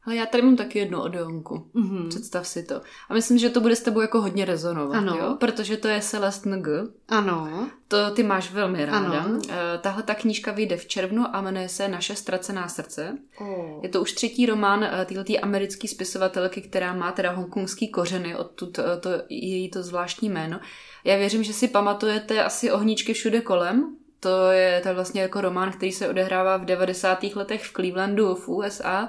Ale 0.06 0.16
já 0.16 0.26
tady 0.26 0.42
mám 0.42 0.56
taky 0.56 0.78
jednu 0.78 1.02
odeonku. 1.02 1.66
Mm-hmm. 1.74 2.08
Představ 2.08 2.46
si 2.46 2.62
to. 2.62 2.80
A 3.08 3.14
myslím, 3.14 3.38
že 3.38 3.50
to 3.50 3.60
bude 3.60 3.76
s 3.76 3.82
tebou 3.82 4.00
jako 4.00 4.20
hodně 4.20 4.44
rezonovat, 4.44 4.96
ano. 4.96 5.16
jo? 5.16 5.36
Protože 5.40 5.76
to 5.76 5.88
je 5.88 6.00
Celeste 6.00 6.56
Ng. 6.56 6.68
Ano. 7.08 7.68
To 7.88 8.10
ty 8.10 8.22
máš 8.22 8.52
velmi 8.52 8.84
ráda. 8.84 9.20
Ano. 9.20 9.38
Uh, 9.38 9.54
tahle 9.80 10.02
ta 10.02 10.14
knížka 10.14 10.52
vyjde 10.52 10.76
v 10.76 10.86
červnu 10.86 11.24
a 11.32 11.40
jmenuje 11.40 11.68
se 11.68 11.88
Naše 11.88 12.14
ztracená 12.16 12.68
srdce. 12.68 13.18
Oh. 13.40 13.82
Je 13.82 13.88
to 13.88 14.00
už 14.00 14.12
třetí 14.12 14.46
román 14.46 14.80
uh, 14.80 15.16
této 15.24 15.32
americké 15.42 15.88
spisovatelky, 15.88 16.60
která 16.60 16.94
má 16.94 17.12
teda 17.12 17.30
hongkongský 17.30 17.88
kořeny, 17.88 18.36
odtud 18.36 18.78
uh, 18.78 18.84
to, 19.00 19.10
její 19.28 19.70
to 19.70 19.82
zvláštní 19.82 20.28
jméno. 20.28 20.60
Já 21.04 21.16
věřím, 21.16 21.44
že 21.44 21.52
si 21.52 21.68
pamatujete 21.68 22.44
asi 22.44 22.72
ohníčky 22.72 23.12
všude 23.12 23.40
kolem. 23.40 23.96
To 24.20 24.50
je, 24.50 24.80
to 24.80 24.88
je 24.88 24.94
vlastně 24.94 25.22
jako 25.22 25.40
román, 25.40 25.72
který 25.72 25.92
se 25.92 26.08
odehrává 26.08 26.56
v 26.56 26.64
90. 26.64 27.22
letech 27.22 27.64
v 27.64 27.72
Clevelandu 27.72 28.34
v 28.34 28.48
USA 28.48 29.08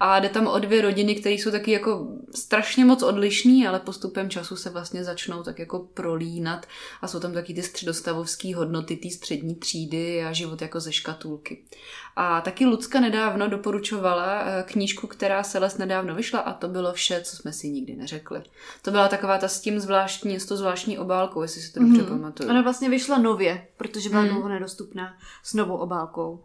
a 0.00 0.18
jde 0.18 0.28
tam 0.28 0.46
o 0.46 0.58
dvě 0.58 0.82
rodiny, 0.82 1.14
které 1.14 1.34
jsou 1.34 1.50
taky 1.50 1.70
jako 1.70 2.06
strašně 2.34 2.84
moc 2.84 3.02
odlišný, 3.02 3.66
ale 3.66 3.80
postupem 3.80 4.30
času 4.30 4.56
se 4.56 4.70
vlastně 4.70 5.04
začnou 5.04 5.42
tak 5.42 5.58
jako 5.58 5.78
prolínat 5.78 6.66
a 7.02 7.08
jsou 7.08 7.20
tam 7.20 7.32
taky 7.32 7.54
ty 7.54 7.62
středostavovské 7.62 8.56
hodnoty 8.56 8.96
té 8.96 9.10
střední 9.10 9.54
třídy 9.54 10.24
a 10.24 10.32
život 10.32 10.62
jako 10.62 10.80
ze 10.80 10.92
škatulky. 10.92 11.64
A 12.16 12.40
taky 12.40 12.66
Lucka 12.66 13.00
nedávno 13.00 13.48
doporučovala 13.48 14.42
eh, 14.44 14.64
knížku, 14.66 15.06
která 15.06 15.42
se 15.42 15.58
les 15.58 15.78
nedávno 15.78 16.14
vyšla 16.14 16.40
a 16.40 16.52
to 16.52 16.68
bylo 16.68 16.92
vše, 16.92 17.20
co 17.24 17.36
jsme 17.36 17.52
si 17.52 17.70
nikdy 17.70 17.96
neřekli. 17.96 18.42
To 18.82 18.90
byla 18.90 19.08
taková 19.08 19.38
ta 19.38 19.48
s 19.48 19.60
tím 19.60 19.80
zvláštní, 19.80 20.40
s 20.40 20.46
to 20.46 20.56
zvláštní 20.56 20.98
obálkou, 20.98 21.42
jestli 21.42 21.60
si 21.60 21.72
to 21.72 21.80
dobře 21.80 22.02
mm-hmm. 22.02 22.08
pamatuju. 22.08 22.50
Ona 22.50 22.62
vlastně 22.62 22.90
vyšla 22.90 23.18
nově, 23.18 23.66
protože 23.76 24.08
byla 24.08 24.22
mm. 24.22 24.28
dlouho 24.28 24.48
nedostupná 24.48 25.18
s 25.42 25.54
novou 25.54 25.76
obálkou. 25.76 26.44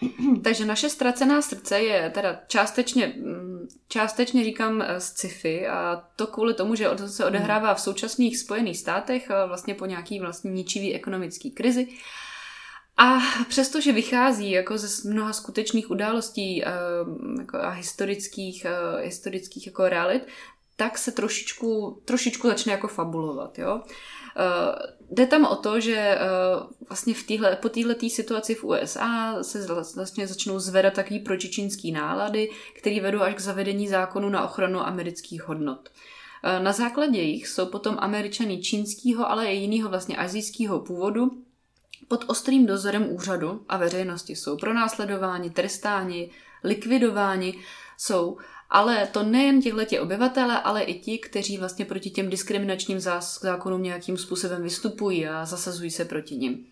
Takže 0.44 0.64
naše 0.64 0.88
ztracená 0.88 1.42
srdce 1.42 1.80
je 1.80 2.10
teda 2.10 2.40
částečně, 2.46 3.06
mm, 3.06 3.68
částečně 3.88 4.44
říkám 4.44 4.82
eh, 4.82 5.00
z 5.00 5.04
sci-fi 5.04 5.68
a 5.68 6.04
to 6.16 6.26
kvůli 6.26 6.54
tomu, 6.54 6.74
že 6.74 6.88
to 6.88 7.08
se 7.08 7.24
odehrává 7.24 7.74
v 7.74 7.80
současných 7.80 8.38
Spojených 8.38 8.78
státech 8.78 9.30
eh, 9.30 9.46
vlastně 9.46 9.74
po 9.74 9.86
nějaký 9.86 10.20
vlastně 10.20 10.50
ničivý 10.50 10.94
ekonomický 10.94 11.50
krizi. 11.50 11.88
A 12.96 13.18
přestože 13.48 13.92
vychází 13.92 14.50
jako 14.50 14.78
ze 14.78 15.08
mnoha 15.10 15.32
skutečných 15.32 15.90
událostí 15.90 16.64
eh, 16.64 16.70
jako 17.38 17.56
a 17.56 17.70
historických, 17.70 18.66
historických 19.02 19.66
jako 19.66 19.88
realit, 19.88 20.26
tak 20.76 20.98
se 20.98 21.12
trošičku, 21.12 22.02
trošičku 22.04 22.48
začne 22.48 22.72
jako 22.72 22.88
fabulovat. 22.88 23.58
Jo? 23.58 23.82
Jde 25.10 25.26
tam 25.26 25.44
o 25.44 25.56
to, 25.56 25.80
že 25.80 26.18
uh, 26.18 26.70
vlastně 26.88 27.14
v 27.14 27.22
týhle, 27.22 27.56
po 27.56 27.68
této 27.68 28.08
situaci 28.08 28.54
v 28.54 28.64
USA 28.64 29.42
se 29.42 29.66
vlastně 29.96 30.26
začnou 30.26 30.58
zvedat 30.58 30.94
takový 30.94 31.20
pročičínský 31.20 31.92
nálady, 31.92 32.50
které 32.76 33.00
vedou 33.00 33.20
až 33.20 33.34
k 33.34 33.40
zavedení 33.40 33.88
zákonu 33.88 34.28
na 34.28 34.44
ochranu 34.44 34.80
amerických 34.80 35.48
hodnot. 35.48 35.88
Uh, 35.88 36.64
na 36.64 36.72
základě 36.72 37.20
jich 37.20 37.48
jsou 37.48 37.66
potom 37.66 37.96
američany 37.98 38.58
čínského, 38.58 39.30
ale 39.30 39.46
i 39.46 39.56
jiného 39.56 39.88
vlastně 39.88 40.16
azijského 40.16 40.80
původu 40.80 41.30
pod 42.08 42.24
ostrým 42.26 42.66
dozorem 42.66 43.12
úřadu 43.12 43.64
a 43.68 43.76
veřejnosti 43.76 44.36
jsou 44.36 44.56
pronásledováni, 44.56 45.50
trestáni, 45.50 46.30
likvidováni, 46.64 47.54
jsou 47.98 48.36
ale 48.70 49.06
to 49.06 49.22
nejen 49.22 49.62
těchto 49.62 50.02
obyvatele, 50.02 50.62
ale 50.62 50.82
i 50.82 51.00
ti, 51.00 51.18
kteří 51.18 51.58
vlastně 51.58 51.84
proti 51.84 52.10
těm 52.10 52.30
diskriminačním 52.30 53.00
zákonům 53.40 53.82
nějakým 53.82 54.16
způsobem 54.16 54.62
vystupují 54.62 55.26
a 55.26 55.44
zasazují 55.44 55.90
se 55.90 56.04
proti 56.04 56.36
nim. 56.36 56.66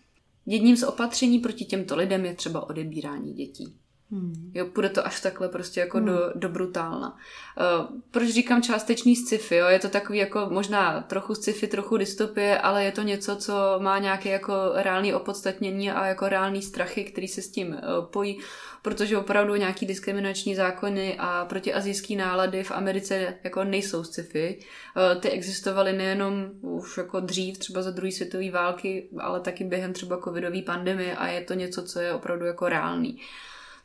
jedním 0.45 0.77
z 0.77 0.83
opatření 0.83 1.39
proti 1.39 1.65
těmto 1.65 1.95
lidem 1.95 2.25
je 2.25 2.35
třeba 2.35 2.69
odebírání 2.69 3.33
dětí. 3.33 3.75
Hmm. 4.11 4.51
Jo, 4.53 4.65
půjde 4.65 4.89
to 4.89 5.05
až 5.05 5.21
takhle 5.21 5.49
prostě 5.49 5.79
jako 5.79 5.97
hmm. 5.97 6.07
do, 6.07 6.31
do 6.35 6.49
brutálna. 6.49 7.09
Uh, 7.09 7.97
proč 8.11 8.29
říkám 8.29 8.61
částečný 8.61 9.15
sci-fi, 9.15 9.55
jo? 9.55 9.67
Je 9.67 9.79
to 9.79 9.89
takový 9.89 10.17
jako 10.17 10.47
možná 10.49 11.01
trochu 11.01 11.35
sci-fi, 11.35 11.67
trochu 11.67 11.97
dystopie, 11.97 12.57
ale 12.57 12.83
je 12.83 12.91
to 12.91 13.01
něco, 13.01 13.35
co 13.35 13.53
má 13.79 13.99
nějaké 13.99 14.29
jako 14.29 14.53
reálné 14.73 15.15
opodstatnění 15.15 15.91
a 15.91 16.05
jako 16.05 16.29
reální 16.29 16.61
strachy, 16.61 17.03
který 17.03 17.27
se 17.27 17.41
s 17.41 17.51
tím 17.51 17.67
uh, 17.67 18.05
pojí, 18.05 18.39
protože 18.81 19.17
opravdu 19.17 19.55
nějaký 19.55 19.85
diskriminační 19.85 20.55
zákony 20.55 21.15
a 21.19 21.45
protiazijský 21.45 22.15
nálady 22.15 22.63
v 22.63 22.71
Americe 22.71 23.33
jako 23.43 23.63
nejsou 23.63 24.03
sci-fi. 24.03 24.59
Uh, 24.59 25.21
ty 25.21 25.29
existovaly 25.29 25.93
nejenom 25.93 26.49
už 26.61 26.97
jako 26.97 27.19
dřív, 27.19 27.57
třeba 27.57 27.81
za 27.81 27.91
druhé 27.91 28.11
světové 28.11 28.51
války, 28.51 29.09
ale 29.19 29.39
taky 29.39 29.63
během 29.63 29.93
třeba 29.93 30.21
covidové 30.23 30.61
pandemie 30.61 31.15
a 31.15 31.27
je 31.27 31.41
to 31.41 31.53
něco, 31.53 31.83
co 31.83 31.99
je 31.99 32.13
opravdu 32.13 32.45
jako 32.45 32.69
reálný. 32.69 33.19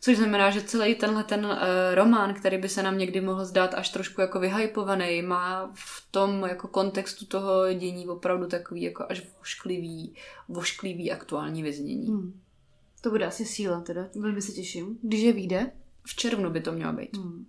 Což 0.05 0.17
znamená, 0.17 0.51
že 0.51 0.63
celý 0.63 0.95
tenhle 0.95 1.25
ten 1.25 1.47
uh, 1.47 1.53
román, 1.95 2.35
který 2.35 2.59
by 2.59 2.69
se 2.69 2.83
nám 2.83 2.99
někdy 2.99 3.21
mohl 3.21 3.45
zdát 3.45 3.75
až 3.75 3.89
trošku 3.89 4.21
jako 4.21 4.41
vyhypovaný, 4.41 5.23
má 5.23 5.71
v 5.75 6.07
tom 6.11 6.45
jako 6.49 6.69
kontextu 6.69 7.27
toho 7.27 7.73
dění 7.73 8.09
opravdu 8.09 8.47
takový 8.47 8.83
jako 8.83 9.05
až 9.09 9.23
vošklivý, 9.39 10.15
vošklivý 10.49 11.13
aktuální 11.13 11.63
vyznění. 11.63 12.07
Hmm. 12.07 12.41
To 13.01 13.11
bude 13.11 13.27
asi 13.27 13.45
síla 13.45 13.81
teda, 13.81 14.09
velmi 14.17 14.43
se 14.43 14.53
těším. 14.53 14.99
Když 15.03 15.21
je 15.21 15.33
vyjde? 15.33 15.73
V 16.07 16.17
červnu 16.17 16.51
by 16.51 16.61
to 16.61 16.73
mělo 16.73 16.93
být. 16.93 17.17
Hmm. 17.17 17.47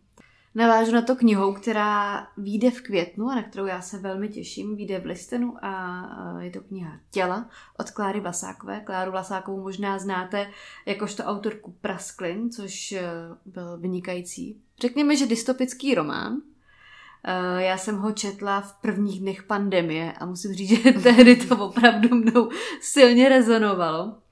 Navážu 0.56 0.92
na 0.92 1.02
to 1.02 1.16
knihou, 1.16 1.54
která 1.54 2.28
vyjde 2.38 2.72
v 2.72 2.82
květnu 2.82 3.30
a 3.30 3.36
na 3.36 3.44
kterou 3.44 3.66
já 3.66 3.82
se 3.82 3.98
velmi 4.00 4.30
těším. 4.30 4.76
Vyjde 4.76 5.00
v 5.00 5.06
listenu 5.06 5.66
a 5.66 6.40
je 6.40 6.52
to 6.52 6.62
kniha 6.62 7.00
Těla 7.12 7.50
od 7.80 7.92
Kláry 7.92 8.20
Vlasákové. 8.20 8.80
Kláru 8.80 9.12
Vlasákovou 9.12 9.62
možná 9.62 10.00
znáte 10.00 10.52
jakožto 10.86 11.24
autorku 11.24 11.76
Prasklin, 11.82 12.52
což 12.52 12.92
e, 12.92 13.02
byl 13.46 13.78
vynikající. 13.78 14.62
Řekněme, 14.82 15.16
že 15.16 15.26
dystopický 15.26 15.96
román. 15.96 16.38
E, 17.24 17.64
já 17.64 17.78
jsem 17.78 17.98
ho 17.98 18.12
četla 18.12 18.62
v 18.62 18.74
prvních 18.82 19.20
dnech 19.20 19.44
pandemie 19.44 20.14
a 20.14 20.26
musím 20.26 20.54
říct, 20.54 20.70
že 20.70 20.92
tehdy 21.04 21.36
to 21.36 21.58
opravdu 21.58 22.16
mnou 22.16 22.50
silně 22.82 23.30
rezonovalo. 23.30 24.23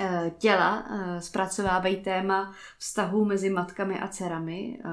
Eh, 0.00 0.32
těla 0.38 0.86
eh, 0.90 1.20
zpracovávají 1.20 1.96
téma 1.96 2.54
vztahů 2.78 3.24
mezi 3.24 3.50
matkami 3.50 4.00
a 4.00 4.08
dcerami, 4.08 4.78
eh, 4.84 4.88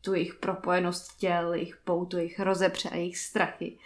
tu 0.00 0.14
jejich 0.14 0.34
propojenost 0.34 1.18
těl, 1.18 1.54
jejich 1.54 1.76
poutu, 1.84 2.16
jejich 2.16 2.40
rozepře 2.40 2.88
a 2.88 2.96
jejich 2.96 3.18
strachy. 3.18 3.78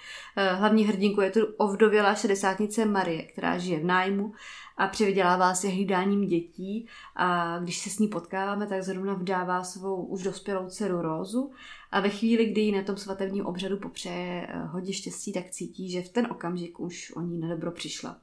Hlavní 0.55 0.85
hrdinkou 0.85 1.21
je 1.21 1.31
tu 1.31 1.41
ovdovělá 1.57 2.15
šedesátnice 2.15 2.85
Marie, 2.85 3.23
která 3.23 3.59
žije 3.59 3.81
v 3.81 3.85
nájmu 3.85 4.33
a 4.77 4.87
přivydělává 4.87 5.55
si 5.55 5.69
hlídáním 5.69 6.27
dětí. 6.27 6.87
A 7.17 7.59
když 7.59 7.79
se 7.79 7.91
s 7.91 7.99
ní 7.99 8.09
potkáváme, 8.09 8.67
tak 8.67 8.83
zrovna 8.83 9.15
vdává 9.15 9.65
svou 9.65 10.07
už 10.07 10.23
dospělou 10.23 10.69
dceru 10.69 11.03
Rózu. 11.03 11.53
A 11.91 12.01
ve 12.01 12.09
chvíli, 12.09 12.47
kdy 12.47 12.61
jí 12.61 12.73
na 12.73 12.83
tom 12.83 12.97
svatebním 12.97 13.47
obřadu 13.47 13.77
popřeje 13.77 14.49
hodně 14.67 14.93
štěstí, 14.93 15.33
tak 15.33 15.51
cítí, 15.51 15.91
že 15.91 16.03
v 16.03 16.09
ten 16.09 16.27
okamžik 16.31 16.81
už 16.81 17.13
o 17.17 17.21
ní 17.21 17.39
nedobro 17.39 17.73
přišla 17.73 18.17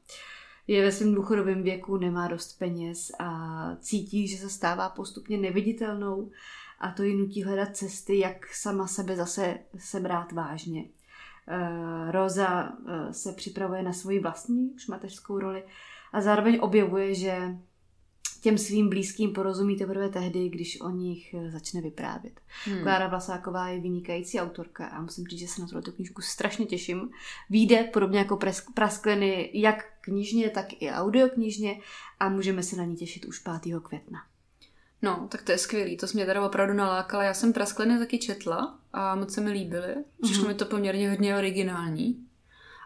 je 0.67 0.83
ve 0.83 0.91
svém 0.91 1.15
důchodovém 1.15 1.63
věku, 1.63 1.97
nemá 1.97 2.27
dost 2.27 2.59
peněz 2.59 3.11
a 3.19 3.75
cítí, 3.79 4.27
že 4.27 4.37
se 4.37 4.49
stává 4.49 4.89
postupně 4.89 5.37
neviditelnou 5.37 6.31
a 6.79 6.91
to 6.91 7.03
ji 7.03 7.15
nutí 7.15 7.43
hledat 7.43 7.75
cesty, 7.75 8.19
jak 8.19 8.53
sama 8.53 8.87
sebe 8.87 9.15
zase 9.15 9.57
sebrát 9.77 10.31
vážně. 10.31 10.85
Eh, 11.47 12.11
Roza 12.11 12.69
eh, 12.87 13.13
se 13.13 13.33
připravuje 13.33 13.83
na 13.83 13.93
svoji 13.93 14.19
vlastní 14.19 14.79
šmateřskou 14.79 15.39
roli 15.39 15.63
a 16.13 16.21
zároveň 16.21 16.59
objevuje, 16.61 17.15
že 17.15 17.57
těm 18.45 18.57
svým 18.57 18.89
blízkým 18.89 19.33
porozumí 19.33 19.77
teprve 19.77 20.09
tehdy, 20.09 20.49
když 20.49 20.81
o 20.81 20.89
nich 20.89 21.33
eh, 21.33 21.51
začne 21.51 21.81
vyprávět. 21.81 22.39
Hmm. 22.65 22.83
Klára 22.83 23.07
Vlasáková 23.07 23.67
je 23.67 23.79
vynikající 23.79 24.39
autorka 24.39 24.87
a 24.87 25.01
musím 25.01 25.25
říct, 25.27 25.39
že 25.39 25.47
se 25.47 25.61
na 25.61 25.67
tuto 25.67 25.91
knížku 25.91 26.21
strašně 26.21 26.65
těším. 26.65 27.09
Výjde 27.49 27.83
podobně 27.83 28.19
jako 28.19 28.39
Praskliny 28.73 29.51
jak 29.53 29.85
knižně, 30.01 30.49
tak 30.49 30.65
i 30.81 30.91
audioknižně 30.91 31.79
a 32.19 32.29
můžeme 32.29 32.63
se 32.63 32.75
na 32.75 32.83
ní 32.83 32.95
těšit 32.95 33.25
už 33.25 33.39
5. 33.39 33.79
května. 33.83 34.19
No, 35.01 35.27
tak 35.31 35.41
to 35.41 35.51
je 35.51 35.57
skvělý, 35.57 35.97
to 35.97 36.07
jsi 36.07 36.17
mě 36.17 36.25
teda 36.25 36.45
opravdu 36.45 36.73
nalákala. 36.73 37.23
Já 37.23 37.33
jsem 37.33 37.53
Praskliny 37.53 37.99
taky 37.99 38.17
četla 38.17 38.79
a 38.93 39.15
moc 39.15 39.33
se 39.33 39.41
mi 39.41 39.51
líbily. 39.51 39.95
Přišlo 40.21 40.43
mm-hmm. 40.43 40.47
mi 40.47 40.53
to 40.53 40.65
poměrně 40.65 41.09
hodně 41.09 41.37
originální 41.37 42.25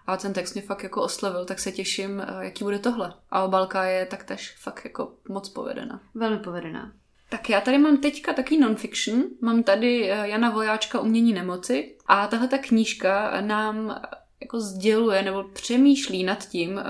a 0.10 0.18
ten 0.18 0.34
text 0.34 0.54
mě 0.54 0.62
fakt 0.62 0.84
jako 0.84 1.02
oslovil, 1.02 1.46
tak 1.46 1.60
se 1.60 1.72
těším, 1.72 2.22
eh, 2.22 2.46
jaký 2.46 2.64
bude 2.64 2.80
tohle. 2.80 3.14
A 3.32 3.44
obalka 3.44 3.84
je 3.84 4.06
taktéž 4.06 4.56
fakt 4.60 4.82
jako 4.84 5.14
moc 5.30 5.50
povedena. 5.50 6.02
Velmi 6.16 6.38
povedená. 6.38 6.92
Tak 7.30 7.50
já 7.50 7.62
tady 7.62 7.78
mám 7.78 7.98
teďka 7.98 8.34
taky 8.34 8.58
non-fiction. 8.58 9.24
Mám 9.42 9.64
tady 9.64 10.12
eh, 10.12 10.28
Jana 10.28 10.50
Vojáčka 10.50 11.00
Umění 11.00 11.34
nemoci 11.34 11.96
a 12.06 12.28
tahle 12.28 12.48
ta 12.48 12.58
knížka 12.58 13.42
nám 13.42 13.92
eh, 13.92 14.16
jako 14.42 14.60
sděluje 14.60 15.22
nebo 15.22 15.44
přemýšlí 15.44 16.24
nad 16.24 16.48
tím, 16.48 16.82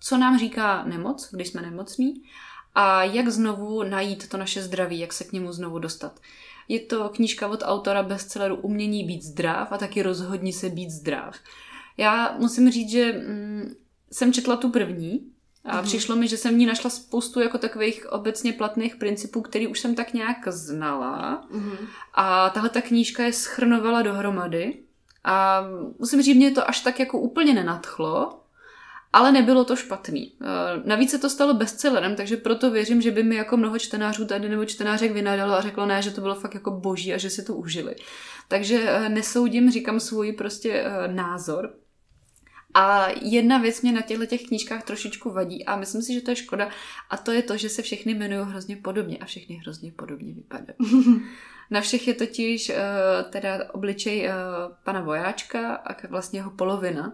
co 0.00 0.16
nám 0.16 0.38
říká 0.38 0.84
nemoc, 0.84 1.28
když 1.32 1.48
jsme 1.48 1.62
nemocní 1.62 2.22
a 2.74 3.04
jak 3.04 3.28
znovu 3.28 3.82
najít 3.82 4.28
to 4.28 4.36
naše 4.36 4.62
zdraví, 4.62 4.98
jak 4.98 5.12
se 5.12 5.24
k 5.24 5.32
němu 5.32 5.52
znovu 5.52 5.78
dostat. 5.78 6.20
Je 6.68 6.80
to 6.80 7.08
knížka 7.08 7.48
od 7.48 7.60
autora 7.64 8.02
bestselleru 8.02 8.56
Umění 8.56 9.04
být 9.04 9.22
zdrav 9.22 9.72
a 9.72 9.78
taky 9.78 10.02
rozhodni 10.02 10.52
se 10.52 10.68
být 10.68 10.90
zdrav. 10.90 11.34
Já 11.98 12.36
musím 12.38 12.70
říct, 12.70 12.90
že 12.90 13.12
mm, 13.12 13.74
jsem 14.12 14.32
četla 14.32 14.56
tu 14.56 14.70
první 14.70 15.32
a 15.64 15.76
mm. 15.76 15.84
přišlo 15.84 16.16
mi, 16.16 16.28
že 16.28 16.36
jsem 16.36 16.54
v 16.54 16.58
ní 16.58 16.66
našla 16.66 16.90
spoustu 16.90 17.40
jako 17.40 17.58
takových 17.58 18.12
obecně 18.12 18.52
platných 18.52 18.96
principů, 18.96 19.42
který 19.42 19.66
už 19.66 19.80
jsem 19.80 19.94
tak 19.94 20.12
nějak 20.12 20.48
znala. 20.48 21.46
Mm. 21.50 21.76
A 22.14 22.50
tahle 22.50 22.68
ta 22.68 22.80
knížka 22.80 23.24
je 23.24 23.32
schrnovala 23.32 24.02
dohromady. 24.02 24.78
A 25.24 25.64
musím 25.98 26.22
říct, 26.22 26.36
mě 26.36 26.50
to 26.50 26.68
až 26.68 26.80
tak 26.80 27.00
jako 27.00 27.18
úplně 27.18 27.54
nenadchlo, 27.54 28.40
ale 29.12 29.32
nebylo 29.32 29.64
to 29.64 29.76
špatný. 29.76 30.22
E, 30.22 30.34
navíc 30.84 31.10
se 31.10 31.18
to 31.18 31.30
stalo 31.30 31.54
bestsellerem, 31.54 32.16
takže 32.16 32.36
proto 32.36 32.70
věřím, 32.70 33.02
že 33.02 33.10
by 33.10 33.22
mi 33.22 33.34
jako 33.34 33.56
mnoho 33.56 33.78
čtenářů 33.78 34.26
tady 34.26 34.48
nebo 34.48 34.64
čtenářek 34.64 35.12
vynadalo 35.12 35.54
a 35.54 35.60
řeklo 35.60 35.86
ne, 35.86 36.02
že 36.02 36.10
to 36.10 36.20
bylo 36.20 36.34
fakt 36.34 36.54
jako 36.54 36.70
boží 36.70 37.14
a 37.14 37.18
že 37.18 37.30
si 37.30 37.44
to 37.44 37.54
užili. 37.54 37.96
Takže 38.48 38.82
e, 38.82 39.08
nesoudím, 39.08 39.70
říkám 39.70 40.00
svůj 40.00 40.32
prostě 40.32 40.72
e, 40.72 41.08
názor. 41.08 41.74
A 42.74 43.08
jedna 43.22 43.58
věc 43.58 43.82
mě 43.82 43.92
na 43.92 44.02
těchto 44.02 44.26
těch 44.26 44.42
knížkách 44.42 44.84
trošičku 44.84 45.30
vadí 45.30 45.64
a 45.64 45.76
myslím 45.76 46.02
si, 46.02 46.14
že 46.14 46.20
to 46.20 46.30
je 46.30 46.36
škoda 46.36 46.70
a 47.10 47.16
to 47.16 47.32
je 47.32 47.42
to, 47.42 47.56
že 47.56 47.68
se 47.68 47.82
všechny 47.82 48.12
jmenují 48.12 48.46
hrozně 48.46 48.76
podobně 48.76 49.18
a 49.18 49.24
všechny 49.24 49.56
hrozně 49.56 49.92
podobně 49.92 50.34
vypadají. 50.34 50.78
na 51.70 51.80
všech 51.80 52.08
je 52.08 52.14
totiž 52.14 52.68
uh, 52.68 52.76
teda 53.30 53.58
obličej 53.72 54.28
uh, 54.28 54.32
pana 54.84 55.00
vojáčka 55.00 55.74
a 55.74 56.06
vlastně 56.06 56.38
jeho 56.38 56.50
polovina, 56.50 57.12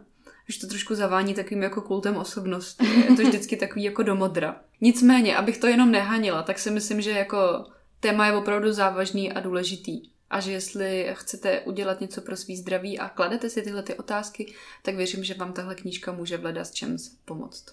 že 0.49 0.61
to 0.61 0.67
trošku 0.67 0.95
zavání 0.95 1.35
takovým 1.35 1.63
jako 1.63 1.81
kultem 1.81 2.17
osobnosti. 2.17 2.87
Je 2.87 3.17
to 3.17 3.23
vždycky 3.23 3.57
takový 3.57 3.85
jako 3.85 4.03
do 4.03 4.15
modra. 4.15 4.61
Nicméně, 4.81 5.37
abych 5.37 5.59
to 5.59 5.67
jenom 5.67 5.91
nehanila, 5.91 6.43
tak 6.43 6.59
si 6.59 6.71
myslím, 6.71 7.01
že 7.01 7.11
jako 7.11 7.67
téma 8.01 8.27
je 8.27 8.33
opravdu 8.33 8.73
závažný 8.73 9.33
a 9.33 9.41
důležitý 9.41 10.14
a 10.31 10.41
že 10.41 10.53
jestli 10.53 11.11
chcete 11.13 11.61
udělat 11.61 12.01
něco 12.01 12.21
pro 12.21 12.37
svý 12.37 12.57
zdraví 12.57 12.99
a 12.99 13.09
kladete 13.09 13.51
si 13.51 13.63
tyhle 13.63 13.83
ty 13.83 13.95
otázky, 13.95 14.55
tak 14.83 14.95
věřím, 14.95 15.25
že 15.25 15.35
vám 15.35 15.53
tahle 15.53 15.75
knížka 15.75 16.13
může 16.13 16.37
v 16.37 16.47
s 16.47 16.71
čem 16.71 16.97
pomoct. 17.25 17.65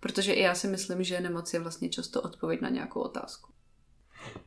Protože 0.00 0.32
i 0.32 0.42
já 0.42 0.54
si 0.54 0.68
myslím, 0.68 1.04
že 1.04 1.20
nemoc 1.20 1.54
je 1.54 1.60
vlastně 1.60 1.88
často 1.88 2.22
odpověď 2.22 2.60
na 2.60 2.68
nějakou 2.68 3.00
otázku. 3.00 3.52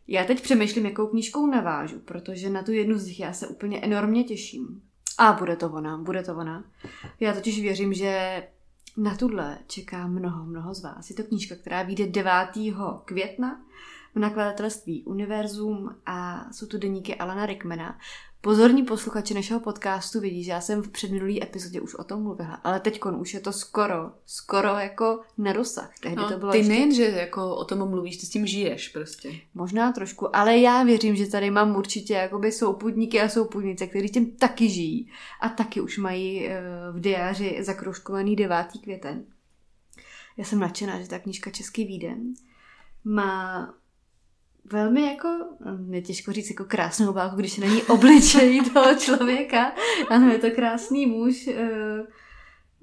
Já 0.07 0.23
teď 0.23 0.41
přemýšlím, 0.41 0.85
jakou 0.85 1.07
knížkou 1.07 1.45
navážu, 1.45 1.99
protože 1.99 2.49
na 2.49 2.63
tu 2.63 2.71
jednu 2.71 2.97
z 2.97 3.05
nich 3.05 3.19
já 3.19 3.33
se 3.33 3.47
úplně 3.47 3.81
enormně 3.81 4.23
těším. 4.23 4.81
A 5.17 5.33
bude 5.33 5.55
to 5.55 5.69
ona, 5.69 5.97
bude 5.97 6.23
to 6.23 6.35
ona. 6.35 6.63
Já 7.19 7.33
totiž 7.33 7.61
věřím, 7.61 7.93
že 7.93 8.43
na 8.97 9.15
tuhle 9.15 9.57
čeká 9.67 10.07
mnoho, 10.07 10.45
mnoho 10.45 10.73
z 10.73 10.83
vás. 10.83 11.09
Je 11.09 11.15
to 11.15 11.23
knížka, 11.23 11.55
která 11.55 11.83
vyjde 11.83 12.07
9. 12.07 12.31
května 13.05 13.65
v 14.17 14.19
nakladatelství 14.19 15.03
Univerzum 15.03 15.95
a 16.05 16.47
jsou 16.51 16.65
tu 16.65 16.77
deníky 16.77 17.15
Alana 17.15 17.45
Rickmana. 17.45 17.99
Pozorní 18.41 18.83
posluchači 18.83 19.33
našeho 19.33 19.59
podcastu 19.59 20.19
vidí, 20.19 20.43
že 20.43 20.51
já 20.51 20.61
jsem 20.61 20.81
v 20.81 20.89
předminulý 20.89 21.43
epizodě 21.43 21.81
už 21.81 21.95
o 21.95 22.03
tom 22.03 22.23
mluvila, 22.23 22.53
ale 22.53 22.79
teď 22.79 23.01
už 23.19 23.33
je 23.33 23.39
to 23.39 23.51
skoro, 23.53 24.11
skoro 24.25 24.67
jako 24.67 25.19
na 25.37 25.53
dosah. 25.53 25.91
Tehdy 26.01 26.15
no, 26.15 26.31
to 26.31 26.37
bylo 26.37 26.51
ty 26.51 26.57
ještě... 26.57 26.73
nejen, 26.73 26.93
že 26.93 27.03
jako 27.03 27.55
o 27.55 27.65
tom 27.65 27.89
mluvíš, 27.89 28.17
ty 28.17 28.25
s 28.25 28.29
tím 28.29 28.47
žiješ 28.47 28.89
prostě. 28.89 29.31
Možná 29.53 29.91
trošku, 29.91 30.35
ale 30.35 30.57
já 30.57 30.83
věřím, 30.83 31.15
že 31.15 31.27
tady 31.27 31.51
mám 31.51 31.75
určitě 31.75 32.13
jakoby 32.13 32.51
souputníky 32.51 33.21
a 33.21 33.29
souputnice, 33.29 33.87
kteří 33.87 34.09
tím 34.09 34.31
taky 34.31 34.69
žijí 34.69 35.11
a 35.41 35.49
taky 35.49 35.81
už 35.81 35.97
mají 35.97 36.47
eh, 36.47 36.61
v 36.91 36.99
diáři 36.99 37.57
zakroužkovaný 37.63 38.35
9. 38.35 38.67
květen. 38.83 39.25
Já 40.37 40.45
jsem 40.45 40.59
nadšená, 40.59 41.01
že 41.01 41.07
ta 41.07 41.19
knížka 41.19 41.51
Český 41.51 41.85
výden 41.85 42.33
má 43.03 43.73
velmi 44.71 45.01
jako, 45.01 45.27
je 45.89 46.01
těžko 46.01 46.31
říct 46.31 46.49
jako 46.49 46.65
krásnou 46.65 47.09
obálku, 47.09 47.35
když 47.35 47.57
není 47.57 47.83
obličej 47.83 48.61
toho 48.73 48.95
člověka. 48.95 49.71
Ano, 50.09 50.31
je 50.31 50.37
to 50.37 50.51
krásný 50.51 51.05
muž, 51.05 51.47
eh, 51.47 52.03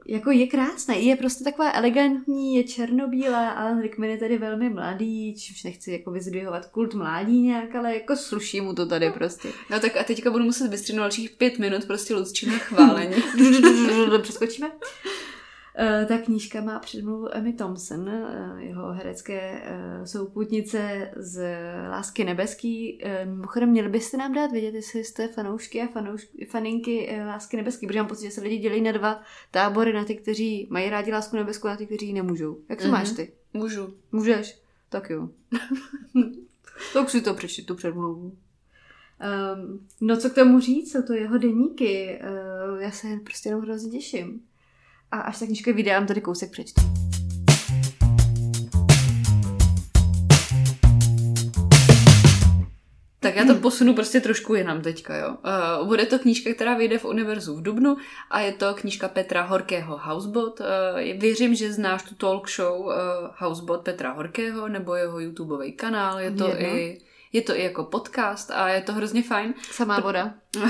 jako 0.07 0.31
je 0.31 0.47
krásná, 0.47 0.95
je 0.95 1.17
prostě 1.17 1.45
taková 1.45 1.73
elegantní, 1.73 2.57
je 2.57 2.65
černobílá, 2.65 3.51
ale 3.51 3.83
Rickman 3.83 4.11
je 4.11 4.19
tady 4.19 4.39
velmi 4.39 4.71
mladý, 4.71 5.35
čímž 5.35 5.65
nechci 5.65 5.93
jako 5.93 6.11
vyzdvihovat 6.11 6.67
kult 6.67 6.95
mládí 6.95 7.41
nějak, 7.41 7.75
ale 7.75 7.95
jako 7.95 8.17
sluší 8.17 8.61
mu 8.61 8.75
to 8.75 8.87
tady 8.87 9.11
prostě. 9.11 9.49
No 9.71 9.81
tak 9.81 9.97
a 9.97 10.05
teďka 10.05 10.31
budu 10.31 10.45
muset 10.45 10.69
vystřihnout 10.69 11.03
dalších 11.03 11.31
pět 11.31 11.59
minut 11.59 11.85
prostě 11.85 12.15
Lucčina 12.15 12.59
chválení. 12.59 13.15
Přeskočíme? 14.23 14.71
Uh, 15.81 16.09
ta 16.09 16.19
knížka 16.19 16.61
má 16.61 16.79
předmluvu 16.79 17.37
Emmy 17.37 17.53
Thompson, 17.53 18.09
uh, 18.09 18.59
jeho 18.59 18.93
herecké 18.93 19.63
uh, 19.63 20.05
souputnice 20.05 21.11
z 21.17 21.45
Lásky 21.91 22.25
nebeský. 22.25 23.01
Mimochodem, 23.25 23.69
měli 23.69 23.89
byste 23.89 24.17
nám 24.17 24.33
dát 24.33 24.53
vědět, 24.53 24.75
jestli 24.75 25.05
jste 25.05 25.29
fanoušky 25.29 25.83
a 25.83 25.87
fanoušky, 25.87 26.45
faninky 26.45 27.19
Lásky 27.27 27.57
nebeský, 27.57 27.87
protože 27.87 27.99
mám 27.99 28.09
pocit, 28.09 28.25
že 28.25 28.31
se 28.31 28.41
lidi 28.41 28.59
dělí 28.59 28.81
na 28.81 28.93
dva 28.93 29.23
tábory, 29.51 29.93
na 29.93 30.05
ty, 30.05 30.15
kteří 30.15 30.69
mají 30.71 30.91
rádi 30.91 31.13
Lásku 31.13 31.37
nebeskou 31.37 31.69
a 31.69 31.71
na 31.71 31.77
ty, 31.77 31.87
kteří 31.87 32.07
ji 32.07 32.13
nemůžou. 32.13 32.59
Jak 32.69 32.79
to 32.79 32.85
mm-hmm. 32.85 32.91
máš 32.91 33.11
ty? 33.11 33.33
Můžu. 33.53 33.95
Můžeš? 34.13 34.59
Tak 34.89 35.11
jo. 35.11 35.29
tak 36.93 37.11
si 37.11 37.21
to 37.21 37.35
přečti, 37.35 37.63
tu 37.63 37.75
předmluvu. 37.75 38.23
Um, 38.25 39.87
no 40.01 40.17
co 40.17 40.31
k 40.31 40.35
tomu 40.35 40.61
říct, 40.61 40.93
jsou 40.93 41.03
to 41.03 41.13
jeho 41.13 41.39
deníky. 41.39 42.21
Uh, 42.73 42.81
já 42.81 42.91
se 42.91 43.09
prostě 43.25 43.49
jenom 43.49 43.63
hrozně 43.63 43.91
těším 43.91 44.43
a 45.15 45.21
až 45.21 45.39
ta 45.39 45.47
knižka 45.47 45.73
vyjde, 45.73 46.05
tady 46.09 46.21
kousek 46.21 46.51
přečtu. 46.51 46.81
Tak 53.21 53.37
já 53.37 53.45
to 53.45 53.55
posunu 53.55 53.95
prostě 53.95 54.21
trošku 54.21 54.55
jinam 54.55 54.83
teďka, 54.83 55.17
jo. 55.17 55.37
Uh, 55.81 55.87
bude 55.87 56.07
to 56.07 56.19
knížka, 56.19 56.55
která 56.55 56.75
vyjde 56.75 56.99
v 56.99 57.05
Univerzu 57.05 57.57
v 57.57 57.63
Dubnu 57.63 57.97
a 58.31 58.41
je 58.41 58.53
to 58.53 58.75
knížka 58.75 59.09
Petra 59.09 59.43
Horkého 59.43 60.01
Housebot. 60.03 60.61
Uh, 60.61 60.67
věřím, 61.21 61.55
že 61.55 61.73
znáš 61.73 62.03
tu 62.03 62.15
talk 62.15 62.51
show 62.51 62.81
uh, 62.81 62.93
Housebot 63.37 63.81
Petra 63.81 64.13
Horkého 64.13 64.69
nebo 64.69 64.95
jeho 64.95 65.21
YouTubeový 65.21 65.73
kanál. 65.73 66.19
Je 66.19 66.31
to 66.31 66.49
Jedno. 66.49 66.67
i 66.67 67.01
je 67.35 67.43
to 67.43 67.59
i 67.59 67.63
jako 67.63 67.85
podcast 67.85 68.51
a 68.51 68.69
je 68.69 68.81
to 68.81 68.93
hrozně 68.93 69.23
fajn. 69.23 69.55
Samá 69.71 70.01
voda. 70.01 70.35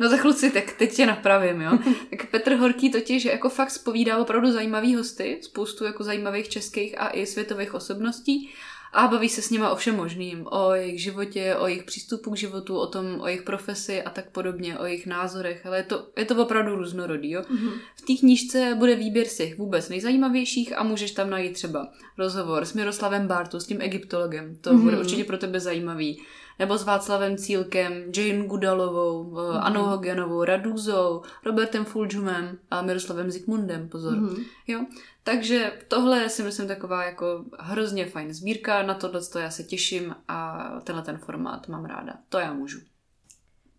No 0.00 0.08
za 0.08 0.18
kluci, 0.18 0.50
tak 0.50 0.72
teď 0.72 0.94
tě 0.94 1.06
napravím, 1.06 1.60
jo. 1.60 1.78
tak 2.10 2.30
Petr 2.30 2.54
Horký 2.54 2.90
totiž 2.90 3.24
jako 3.24 3.48
fakt 3.48 3.70
spovídá 3.70 4.18
opravdu 4.18 4.52
zajímavý 4.52 4.94
hosty, 4.94 5.40
spoustu 5.42 5.84
jako 5.84 6.04
zajímavých 6.04 6.48
českých 6.48 7.00
a 7.00 7.08
i 7.08 7.26
světových 7.26 7.74
osobností 7.74 8.50
a 8.92 9.08
baví 9.08 9.28
se 9.28 9.42
s 9.42 9.50
nima 9.50 9.70
o 9.70 9.76
všem 9.76 9.96
možným, 9.96 10.46
o 10.50 10.72
jejich 10.72 11.02
životě, 11.02 11.56
o 11.56 11.66
jejich 11.66 11.84
přístupu 11.84 12.30
k 12.30 12.36
životu, 12.36 12.76
o 12.76 12.86
tom, 12.86 13.20
o 13.20 13.26
jejich 13.26 13.42
profesi 13.42 14.02
a 14.02 14.10
tak 14.10 14.30
podobně, 14.30 14.78
o 14.78 14.84
jejich 14.84 15.06
názorech, 15.06 15.66
ale 15.66 15.76
je 15.76 15.82
to, 15.82 16.06
je 16.16 16.24
to 16.24 16.42
opravdu 16.42 16.76
různorodý. 16.76 17.30
Jo? 17.30 17.42
Mm-hmm. 17.42 17.72
V 17.96 18.00
té 18.00 18.14
knížce 18.20 18.74
bude 18.78 18.96
výběr 18.96 19.26
z 19.26 19.36
těch 19.36 19.58
vůbec 19.58 19.88
nejzajímavějších 19.88 20.78
a 20.78 20.82
můžeš 20.82 21.10
tam 21.10 21.30
najít 21.30 21.52
třeba 21.52 21.88
rozhovor 22.18 22.64
s 22.64 22.72
Miroslavem 22.72 23.26
Bartu, 23.26 23.60
s 23.60 23.66
tím 23.66 23.80
egyptologem, 23.80 24.56
to 24.60 24.70
mm-hmm. 24.70 24.82
bude 24.82 24.98
určitě 24.98 25.24
pro 25.24 25.38
tebe 25.38 25.60
zajímavý 25.60 26.22
nebo 26.58 26.78
s 26.78 26.84
Václavem 26.84 27.36
Cílkem, 27.36 27.92
Jane 28.16 28.46
Gudalovou, 28.46 29.24
mm-hmm. 29.24 29.60
Anou 29.62 29.84
Hogenovou, 29.84 30.44
Radúzou, 30.44 31.22
Robertem 31.44 31.84
Fulžumem 31.84 32.58
a 32.70 32.82
Miroslavem 32.82 33.30
Zikmundem, 33.30 33.88
pozor. 33.88 34.14
Mm-hmm. 34.14 34.44
Jo? 34.66 34.84
Takže 35.30 35.72
tohle 35.88 36.28
si 36.28 36.42
myslím 36.42 36.68
taková 36.68 37.04
jako 37.04 37.44
hrozně 37.58 38.06
fajn 38.06 38.34
sbírka, 38.34 38.82
na 38.82 38.94
tohle 38.94 39.20
to 39.32 39.38
já 39.38 39.50
se 39.50 39.64
těším 39.64 40.16
a 40.28 40.68
tenhle 40.84 41.04
ten 41.04 41.18
formát 41.18 41.68
mám 41.68 41.84
ráda. 41.84 42.14
To 42.28 42.38
já 42.38 42.52
můžu. 42.52 42.78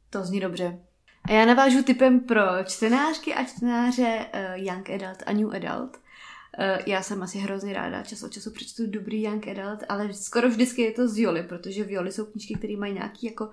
To 0.09 0.23
zní 0.23 0.39
dobře. 0.39 0.79
A 1.23 1.31
já 1.31 1.45
navážu 1.45 1.83
typem 1.83 2.19
pro 2.19 2.41
čtenářky 2.65 3.33
a 3.33 3.43
čtenáře 3.43 4.25
uh, 4.33 4.63
Young 4.63 4.89
Adult 4.89 5.23
a 5.25 5.33
New 5.33 5.55
Adult. 5.55 5.97
Uh, 5.97 6.83
já 6.85 7.01
jsem 7.01 7.23
asi 7.23 7.37
hrozně 7.37 7.73
ráda, 7.73 8.03
čas 8.03 8.23
od 8.23 8.31
času 8.31 8.51
přečtu 8.51 8.83
dobrý 8.87 9.23
Young 9.23 9.47
Adult, 9.47 9.83
ale 9.89 10.13
skoro 10.13 10.49
vždycky 10.49 10.81
je 10.81 10.91
to 10.91 11.07
z 11.07 11.15
Violy, 11.15 11.43
protože 11.43 11.83
Violy 11.83 12.11
jsou 12.11 12.25
knížky, 12.25 12.55
které 12.55 12.77
mají 12.77 12.93
nějaký 12.93 13.25
jako 13.25 13.49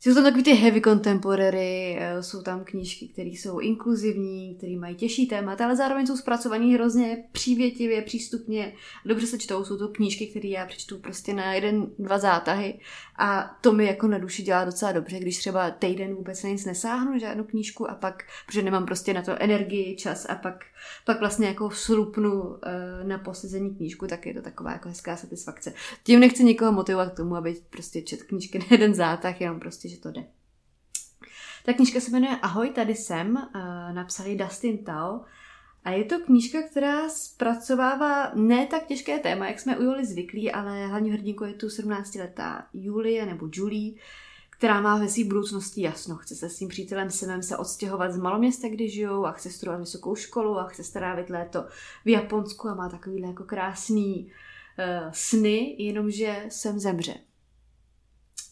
jsou 0.00 0.14
tam 0.14 0.24
takový 0.24 0.42
ty 0.42 0.52
heavy 0.52 0.80
contemporary, 0.80 1.96
eh, 2.00 2.22
jsou 2.22 2.42
tam 2.42 2.64
knížky, 2.64 3.08
které 3.08 3.28
jsou 3.28 3.58
inkluzivní, 3.58 4.54
které 4.54 4.76
mají 4.76 4.94
těžší 4.94 5.26
témat, 5.26 5.60
ale 5.60 5.76
zároveň 5.76 6.06
jsou 6.06 6.16
zpracované 6.16 6.74
hrozně 6.74 7.24
přívětivě, 7.32 8.02
přístupně. 8.02 8.72
Dobře 9.04 9.26
se 9.26 9.38
čtou, 9.38 9.64
jsou 9.64 9.76
to 9.76 9.88
knížky, 9.88 10.26
které 10.26 10.48
já 10.48 10.66
přečtu 10.66 10.98
prostě 10.98 11.34
na 11.34 11.54
jeden, 11.54 11.86
dva 11.98 12.18
zátahy 12.18 12.80
a 13.18 13.56
to 13.60 13.72
mi 13.72 13.86
jako 13.86 14.06
na 14.06 14.18
duši 14.18 14.42
dělá 14.42 14.64
docela 14.64 14.92
dobře, 14.92 15.18
když 15.18 15.38
třeba 15.38 15.70
týden 15.70 16.14
vůbec 16.14 16.42
na 16.42 16.50
nic 16.50 16.64
nesáhnu, 16.64 17.18
žádnou 17.18 17.44
knížku 17.44 17.90
a 17.90 17.94
pak, 17.94 18.22
protože 18.46 18.62
nemám 18.62 18.86
prostě 18.86 19.14
na 19.14 19.22
to 19.22 19.42
energii, 19.42 19.96
čas 19.96 20.26
a 20.28 20.34
pak, 20.34 20.64
pak 21.04 21.20
vlastně 21.20 21.46
jako 21.46 21.70
slupnu 21.70 22.42
uh, 22.42 22.58
na 23.02 23.18
posezení 23.18 23.74
knížku, 23.76 24.06
tak 24.06 24.26
je 24.26 24.34
to 24.34 24.42
taková 24.42 24.72
jako 24.72 24.88
hezká 24.88 25.16
satisfakce. 25.16 25.72
Tím 26.02 26.20
nechci 26.20 26.44
nikoho 26.44 26.72
motivovat 26.72 27.12
k 27.12 27.16
tomu, 27.16 27.36
aby 27.36 27.56
prostě 27.70 28.02
čet 28.02 28.22
knížky 28.22 28.58
na 28.58 28.66
jeden 28.70 28.94
zátah, 28.94 29.40
jenom 29.40 29.60
prostě, 29.60 29.87
že 29.88 30.00
to 30.00 30.10
jde. 30.10 30.24
Ta 31.64 31.72
knížka 31.72 32.00
se 32.00 32.10
jmenuje 32.10 32.38
Ahoj, 32.42 32.70
tady 32.70 32.94
jsem, 32.94 33.36
uh, 33.36 33.92
napsali 33.92 34.36
Dustin 34.36 34.84
Tao 34.84 35.20
a 35.84 35.90
je 35.90 36.04
to 36.04 36.18
knížka, 36.18 36.62
která 36.62 37.08
zpracovává 37.08 38.32
ne 38.34 38.66
tak 38.66 38.86
těžké 38.86 39.18
téma, 39.18 39.48
jak 39.48 39.60
jsme 39.60 39.78
u 39.78 39.82
Juli 39.82 40.06
zvyklí, 40.06 40.52
ale 40.52 40.86
hlavní 40.86 41.10
hrdinkou 41.10 41.44
je 41.44 41.54
tu 41.54 41.66
17-letá 41.66 42.62
Julie 42.72 43.26
nebo 43.26 43.48
Julie, 43.52 43.94
která 44.50 44.80
má 44.80 44.98
ve 44.98 45.08
své 45.08 45.24
budoucnosti 45.24 45.82
jasno. 45.82 46.16
Chce 46.16 46.34
se 46.34 46.48
s 46.48 46.58
tím 46.58 46.68
přítelem 46.68 47.10
Semem 47.10 47.42
se 47.42 47.56
odstěhovat 47.56 48.12
z 48.12 48.18
maloměsta, 48.18 48.68
kde 48.68 48.88
žijou 48.88 49.24
a 49.24 49.32
chce 49.32 49.50
studovat 49.50 49.78
vysokou 49.78 50.14
školu 50.14 50.58
a 50.58 50.66
chce 50.66 50.84
strávit 50.84 51.30
léto 51.30 51.66
v 52.04 52.08
Japonsku 52.08 52.68
a 52.68 52.74
má 52.74 52.88
takovýhle 52.88 53.28
jako 53.28 53.44
krásný 53.44 54.32
uh, 54.78 55.12
sny, 55.12 55.76
jenomže 55.78 56.46
Sem 56.48 56.78
zemře. 56.78 57.14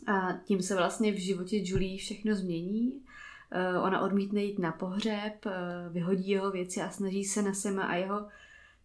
A 0.06 0.32
tím 0.44 0.62
se 0.62 0.76
vlastně 0.76 1.12
v 1.12 1.18
životě 1.18 1.56
Julie 1.64 1.98
všechno 1.98 2.34
změní. 2.34 3.02
Eh, 3.50 3.78
ona 3.78 4.00
odmítne 4.00 4.42
jít 4.42 4.58
na 4.58 4.72
pohřeb, 4.72 5.46
eh, 5.46 5.52
vyhodí 5.90 6.28
jeho 6.28 6.50
věci 6.50 6.82
a 6.82 6.90
snaží 6.90 7.24
se 7.24 7.42
na 7.42 7.54
Sema 7.54 7.82
a 7.82 7.94
jeho 7.94 8.26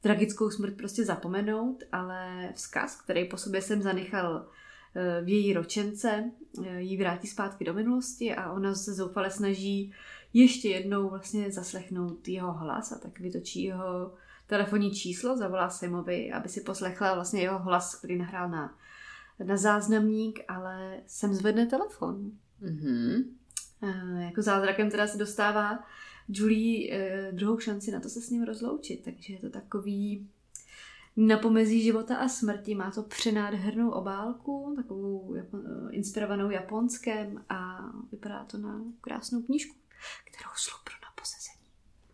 tragickou 0.01 0.49
smrt 0.49 0.77
prostě 0.77 1.05
zapomenout, 1.05 1.84
ale 1.91 2.49
vzkaz, 2.55 3.01
který 3.01 3.25
po 3.25 3.38
sobě 3.38 3.62
jsem 3.62 3.81
zanechal 3.81 4.45
eh, 4.95 5.21
v 5.23 5.29
její 5.29 5.53
ročence, 5.53 6.31
jí 6.77 6.97
vrátí 6.97 7.27
zpátky 7.27 7.65
do 7.65 7.73
minulosti 7.73 8.36
a 8.36 8.51
ona 8.51 8.75
se 8.75 8.93
zoufale 8.93 9.31
snaží 9.31 9.93
ještě 10.34 10.69
jednou 10.69 11.10
vlastně 11.10 11.51
zaslechnout 11.51 12.27
jeho 12.27 12.53
hlas 12.53 12.91
a 12.91 12.99
tak 12.99 13.19
vytočí 13.19 13.63
jeho 13.63 14.13
telefonní 14.47 14.91
číslo, 14.91 15.38
zavolá 15.38 15.69
Semovi, 15.69 16.31
aby 16.31 16.49
si 16.49 16.62
poslechla 16.62 17.15
vlastně 17.15 17.41
jeho 17.41 17.60
hlas, 17.60 17.95
který 17.95 18.17
nahrál 18.17 18.49
na, 18.49 18.77
na 19.44 19.58
záznamník, 19.58 20.39
ale 20.48 21.02
sem 21.08 21.34
zvedne 21.34 21.65
telefon. 21.65 22.32
Mm-hmm. 22.62 23.24
Eh, 23.84 24.24
jako 24.24 24.41
zázrakem 24.41 24.89
teda 24.89 25.08
se 25.08 25.17
dostává 25.17 25.84
Julie 26.30 26.94
eh, 26.94 27.32
druhou 27.32 27.60
šanci 27.60 27.91
na 27.91 28.00
to 28.00 28.10
se 28.10 28.22
s 28.22 28.30
ním 28.30 28.44
rozloučit, 28.44 29.04
takže 29.04 29.34
je 29.34 29.39
to 29.39 29.50
takový 29.50 30.30
na 31.17 31.38
pomezí 31.38 31.84
života 31.84 32.15
a 32.15 32.28
smrti. 32.28 32.76
Má 32.76 32.91
to 32.91 33.04
přenádhernou 33.04 33.89
obálku, 33.89 34.74
takovou 34.76 35.36
eh, 35.36 35.46
inspirovanou 35.91 36.50
japonskem 36.50 37.46
a 37.50 37.89
vypadá 38.12 38.46
to 38.46 38.58
na 38.58 38.82
krásnou 39.02 39.41
knížku, 39.41 39.76
kterou 40.26 40.50
slupru 40.56 40.94
na 41.02 41.08
posezení. 41.15 41.67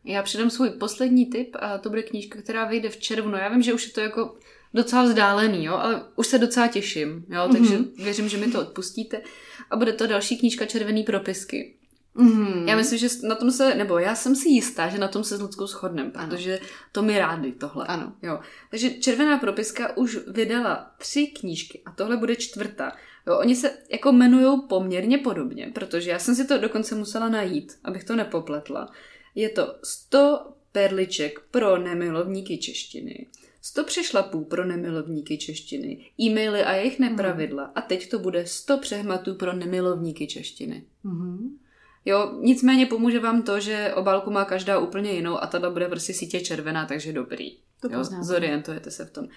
Já 0.03 0.23
přidám 0.23 0.49
svůj 0.49 0.69
poslední 0.69 1.25
tip 1.25 1.56
a 1.60 1.77
to 1.77 1.89
bude 1.89 2.03
knížka, 2.03 2.41
která 2.41 2.65
vyjde 2.65 2.89
v 2.89 2.97
červnu. 2.97 3.38
Já 3.38 3.49
vím, 3.49 3.62
že 3.62 3.73
už 3.73 3.88
je 3.88 3.93
to 3.93 4.01
jako 4.01 4.39
docela 4.73 5.03
vzdálený, 5.03 5.65
jo, 5.65 5.73
ale 5.73 6.03
už 6.15 6.27
se 6.27 6.38
docela 6.38 6.67
těším, 6.67 7.25
jo, 7.30 7.49
takže 7.51 7.77
mm-hmm. 7.77 8.03
věřím, 8.03 8.30
že 8.30 8.38
mi 8.38 8.47
to 8.47 8.62
odpustíte. 8.62 9.21
A 9.69 9.75
bude 9.75 9.93
to 9.93 10.08
další 10.08 10.38
knížka 10.38 10.65
Červený 10.65 11.03
propisky. 11.03 11.77
Mm-hmm. 12.15 12.67
Já 12.67 12.75
myslím, 12.75 12.99
že 12.99 13.08
na 13.23 13.36
tom 13.36 13.51
se, 13.51 13.75
nebo 13.75 13.97
já 13.97 14.15
jsem 14.15 14.36
si 14.36 14.49
jistá, 14.49 14.89
že 14.89 14.97
na 14.97 15.08
tom 15.08 15.23
se 15.23 15.38
s 15.38 15.41
Ludskou 15.41 15.67
shodneme, 15.67 16.12
protože 16.12 16.60
to 16.91 17.01
mi 17.01 17.19
rádi 17.19 17.51
tohle. 17.51 17.86
Ano. 17.88 18.13
Jo. 18.23 18.39
Takže 18.71 18.89
Červená 18.89 19.38
propiska 19.38 19.97
už 19.97 20.17
vydala 20.27 20.91
tři 20.97 21.27
knížky 21.27 21.82
a 21.86 21.91
tohle 21.91 22.17
bude 22.17 22.36
čtvrtá. 22.36 22.91
Jo, 23.27 23.38
oni 23.38 23.56
se 23.56 23.71
jako 23.91 24.10
jmenují 24.10 24.62
poměrně 24.69 25.17
podobně, 25.17 25.71
protože 25.73 26.12
já 26.12 26.19
jsem 26.19 26.36
si 26.36 26.47
to 26.47 26.58
dokonce 26.58 26.95
musela 26.95 27.30
najít, 27.30 27.77
abych 27.84 28.03
to 28.03 28.15
nepopletla. 28.15 28.91
Je 29.36 29.49
to 29.49 29.75
100 29.84 30.39
perliček 30.71 31.39
pro 31.51 31.77
nemilovníky 31.77 32.58
češtiny, 32.58 33.27
100 33.67 33.84
přešlapů 33.84 34.45
pro 34.45 34.65
nemilovníky 34.65 35.38
češtiny, 35.38 36.12
e-maily 36.21 36.63
a 36.63 36.73
jejich 36.73 36.99
nepravidla 36.99 37.63
mm. 37.63 37.71
a 37.75 37.82
teď 37.82 38.10
to 38.10 38.19
bude 38.19 38.47
100 38.47 38.77
přehmatů 38.77 39.36
pro 39.36 39.53
nemilovníky 39.53 40.27
češtiny. 40.27 40.84
Mm. 41.03 41.58
Jo, 42.06 42.34
nicméně 42.39 42.86
pomůže 42.86 43.19
vám 43.19 43.41
to, 43.41 43.60
že 43.60 43.93
obálku 43.95 44.32
má 44.32 44.45
každá 44.45 44.80
úplně 44.80 45.12
jinou 45.12 45.38
a 45.38 45.47
tato 45.47 45.71
bude 45.71 45.88
prostě 45.88 46.13
sítě 46.13 46.39
červená, 46.39 46.86
takže 46.86 47.13
dobrý. 47.13 47.58
To 47.82 47.89
jo, 47.91 48.03
zorientujete 48.03 48.91
se 48.91 49.06
v 49.06 49.12
tom. 49.12 49.27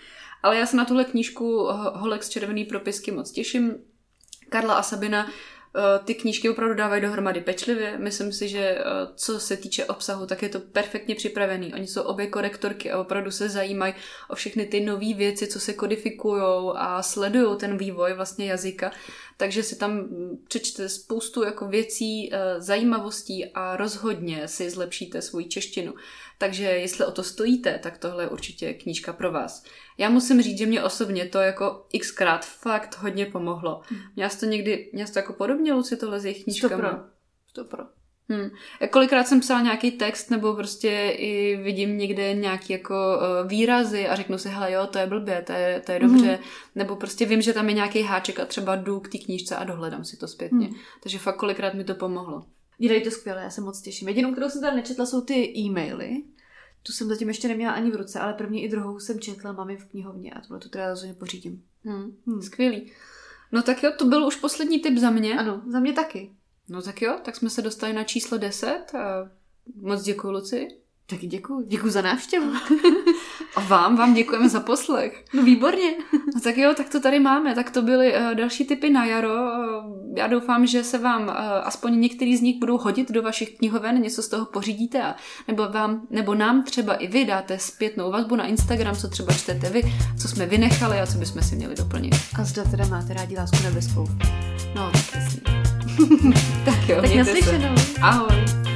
Ale 0.43 0.57
já 0.57 0.67
se 0.67 0.77
na 0.77 0.85
tuhle 0.85 1.05
knížku 1.05 1.69
Holek 1.95 2.23
z 2.23 2.29
červený 2.29 2.65
propisky 2.65 3.11
moc 3.11 3.31
těším. 3.31 3.75
Karla 4.49 4.75
a 4.75 4.83
Sabina 4.83 5.31
ty 6.05 6.15
knížky 6.15 6.51
opravdu 6.51 6.75
dávají 6.75 7.03
dohromady 7.03 7.41
pečlivě. 7.41 7.99
Myslím 7.99 8.33
si, 8.33 8.49
že 8.49 8.59
eh, 8.59 8.85
co 9.15 9.41
se 9.41 9.57
týče 9.57 9.85
obsahu, 9.85 10.27
tak 10.27 10.43
je 10.43 10.49
to 10.49 10.61
perfektně 10.61 11.15
připravený. 11.15 11.75
Oni 11.75 11.87
jsou 11.87 12.03
obě 12.03 12.27
korektorky 12.27 12.91
a 12.91 13.01
opravdu 13.01 13.31
se 13.31 13.49
zajímají 13.49 13.95
o 14.29 14.35
všechny 14.35 14.67
ty 14.67 14.81
nové 14.81 15.15
věci, 15.15 15.47
co 15.47 15.61
se 15.61 15.73
kodifikují 15.73 16.43
a 16.77 17.03
sledují 17.03 17.59
ten 17.59 17.79
vývoj 17.79 18.13
vlastně 18.13 18.47
jazyka. 18.47 18.93
Takže 19.37 19.63
si 19.63 19.77
tam 19.77 20.09
přečte 20.49 20.89
spoustu 20.89 21.45
jako 21.45 21.69
věcí, 21.69 22.31
eh, 22.33 22.61
zajímavostí 22.61 23.47
a 23.55 23.77
rozhodně 23.77 24.49
si 24.49 24.71
zlepšíte 24.71 25.23
svoji 25.23 25.47
češtinu. 25.47 25.95
Takže 26.41 26.65
jestli 26.65 27.05
o 27.05 27.11
to 27.11 27.23
stojíte, 27.23 27.79
tak 27.83 27.99
tohle 27.99 28.25
je 28.25 28.29
určitě 28.29 28.75
knížka 28.75 29.13
pro 29.13 29.33
vás. 29.33 29.65
Já 29.99 30.11
musím 30.11 30.43
říct, 30.43 30.59
že 30.59 30.67
mě 30.67 30.83
osobně 30.83 31.27
to 31.27 31.39
jako 31.39 31.87
xkrát 32.01 32.47
fakt 32.47 32.99
hodně 32.99 33.27
pomohlo. 33.27 33.81
Hmm. 33.85 34.01
Měla 34.17 34.31
jsi 34.31 34.41
to 34.41 34.47
někdy, 34.47 34.91
měla 34.93 35.07
jsi 35.07 35.13
to 35.13 35.19
jako 35.19 35.33
podobně, 35.33 35.73
Luci, 35.73 35.97
tohle 35.97 36.21
s 36.21 36.25
jejich 36.25 36.45
knížkami? 36.45 36.75
Stopro. 36.75 36.99
Stopro. 37.47 37.85
Hmm. 38.29 38.51
Kolikrát 38.91 39.29
jsem 39.29 39.41
psala 39.41 39.61
nějaký 39.61 39.91
text, 39.91 40.31
nebo 40.31 40.55
prostě 40.55 41.15
i 41.17 41.57
vidím 41.63 41.99
někde 41.99 42.35
nějaký 42.35 42.73
jako 42.73 42.95
uh, 42.95 43.49
výrazy 43.49 44.09
a 44.09 44.17
řeknu 44.17 44.39
si, 44.39 44.49
hele 44.49 44.73
jo, 44.73 44.87
to 44.87 44.99
je 44.99 45.07
blbě, 45.07 45.43
to 45.43 45.53
je, 45.53 45.83
to 45.87 45.93
je 45.93 45.99
dobře, 45.99 46.31
mm. 46.37 46.45
nebo 46.75 46.97
prostě 46.97 47.27
vím, 47.27 47.43
že 47.43 47.53
tam 47.53 47.69
je 47.69 47.75
nějaký 47.75 48.03
háček 48.03 48.41
a 48.41 48.47
třeba 48.47 48.77
jdu 48.77 49.01
k 49.01 49.09
té 49.09 49.19
knížce 49.19 49.57
a 49.57 49.65
dohledám 49.65 50.05
si 50.05 50.17
to 50.17 50.29
zpětně. 50.29 50.69
Mm. 50.69 50.75
Takže 51.03 51.19
fakt 51.19 51.37
kolikrát 51.37 51.75
mi 51.75 51.85
to 51.85 51.95
pomohlo. 51.95 52.45
Dělají 52.81 53.05
to 53.05 53.11
skvěle, 53.11 53.43
já 53.43 53.51
se 53.51 53.61
moc 53.61 53.81
těším. 53.81 54.09
Jedinou, 54.09 54.33
kterou 54.33 54.49
jsem 54.49 54.61
tady 54.61 54.77
nečetla, 54.77 55.07
jsou 55.07 55.21
ty 55.21 55.55
e-maily. 55.59 56.23
Tu 56.83 56.93
jsem 56.93 57.09
zatím 57.09 57.29
ještě 57.29 57.49
neměla 57.49 57.73
ani 57.73 57.91
v 57.91 57.97
ruce, 57.97 58.21
ale 58.21 58.33
první 58.33 58.65
i 58.65 58.69
druhou 58.69 59.01
jsem 59.01 59.21
četla 59.21 59.53
mami 59.53 59.77
v 59.77 59.85
knihovně 59.85 60.33
a 60.33 60.41
tohle 60.41 60.59
tu 60.59 60.69
teda 60.69 60.91
rozhodně 60.91 61.15
pořídím. 61.15 61.63
Hmm. 61.85 62.17
Hmm. 62.27 62.43
Skvělý. 62.43 62.93
No 63.53 63.63
tak 63.63 63.83
jo, 63.83 63.93
to 63.99 64.05
byl 64.05 64.27
už 64.27 64.37
poslední 64.37 64.81
tip 64.81 64.99
za 64.99 65.11
mě. 65.11 65.39
Ano, 65.39 65.63
za 65.69 65.81
mě 65.81 65.93
taky. 65.93 66.31
No 66.69 66.83
tak 66.83 67.03
jo, 67.03 67.19
tak 67.23 67.37
jsme 67.37 67.51
se 67.51 67.63
dostali 67.63 67.93
na 67.93 68.05
číslo 68.05 68.39
10 68.39 68.95
a 68.95 69.31
moc 69.81 70.03
děkuji, 70.03 70.31
Luci. 70.31 70.69
Taky 71.07 71.27
děkuji. 71.27 71.63
Děkuji 71.67 71.91
za 71.91 72.03
návštěvu. 72.03 72.53
Vám, 73.71 73.97
vám 73.97 74.15
děkujeme 74.15 74.49
za 74.49 74.61
poslech. 74.61 75.25
No 75.35 75.43
výborně. 75.43 75.91
No 76.35 76.41
tak 76.41 76.57
jo, 76.57 76.75
tak 76.77 76.89
to 76.89 77.01
tady 77.01 77.21
máme. 77.21 77.55
Tak 77.55 77.71
to 77.71 77.83
byly 77.83 78.15
uh, 78.15 78.35
další 78.35 78.65
typy 78.65 78.91
na 78.91 79.05
jaro. 79.05 79.29
Uh, 79.29 80.17
já 80.17 80.27
doufám, 80.27 80.67
že 80.67 80.85
se 80.85 80.99
vám 80.99 81.23
uh, 81.23 81.35
aspoň 81.63 82.01
některý 82.01 82.37
z 82.37 82.41
nich 82.41 82.59
budou 82.59 82.79
hodit 82.79 83.11
do 83.11 83.23
vašich 83.23 83.59
knihoven, 83.59 84.03
něco 84.03 84.23
z 84.23 84.29
toho 84.29 84.47
pořídíte 84.47 85.03
a 85.03 85.15
nebo, 85.49 85.69
vám, 85.69 86.03
nebo 86.11 86.35
nám 86.35 86.65
třeba 86.65 86.95
i 86.95 87.07
vy 87.07 87.25
dáte 87.25 87.59
zpětnou 87.59 88.11
vazbu 88.11 88.37
na 88.37 88.47
Instagram, 88.47 88.97
co 88.97 89.09
třeba 89.09 89.33
čtete 89.33 89.71
vy, 89.71 89.83
co 90.23 90.29
jsme 90.29 90.47
vynechali 90.47 91.01
a 91.01 91.07
co 91.07 91.19
bychom 91.19 91.43
si 91.43 91.57
měli 91.57 91.75
doplnit. 91.75 92.15
A 92.41 92.45
zda 92.45 92.65
teda 92.65 92.87
máte 92.87 93.15
rádi 93.15 93.37
lásku 93.37 93.57
nebeskou. 93.65 94.07
No, 94.75 94.91
tak 94.93 95.15
jasný. 95.15 95.43
tak 96.65 96.89
jo, 96.89 97.03
tak 97.03 97.15
naslyšenou. 97.15 97.75
Ahoj. 98.03 98.70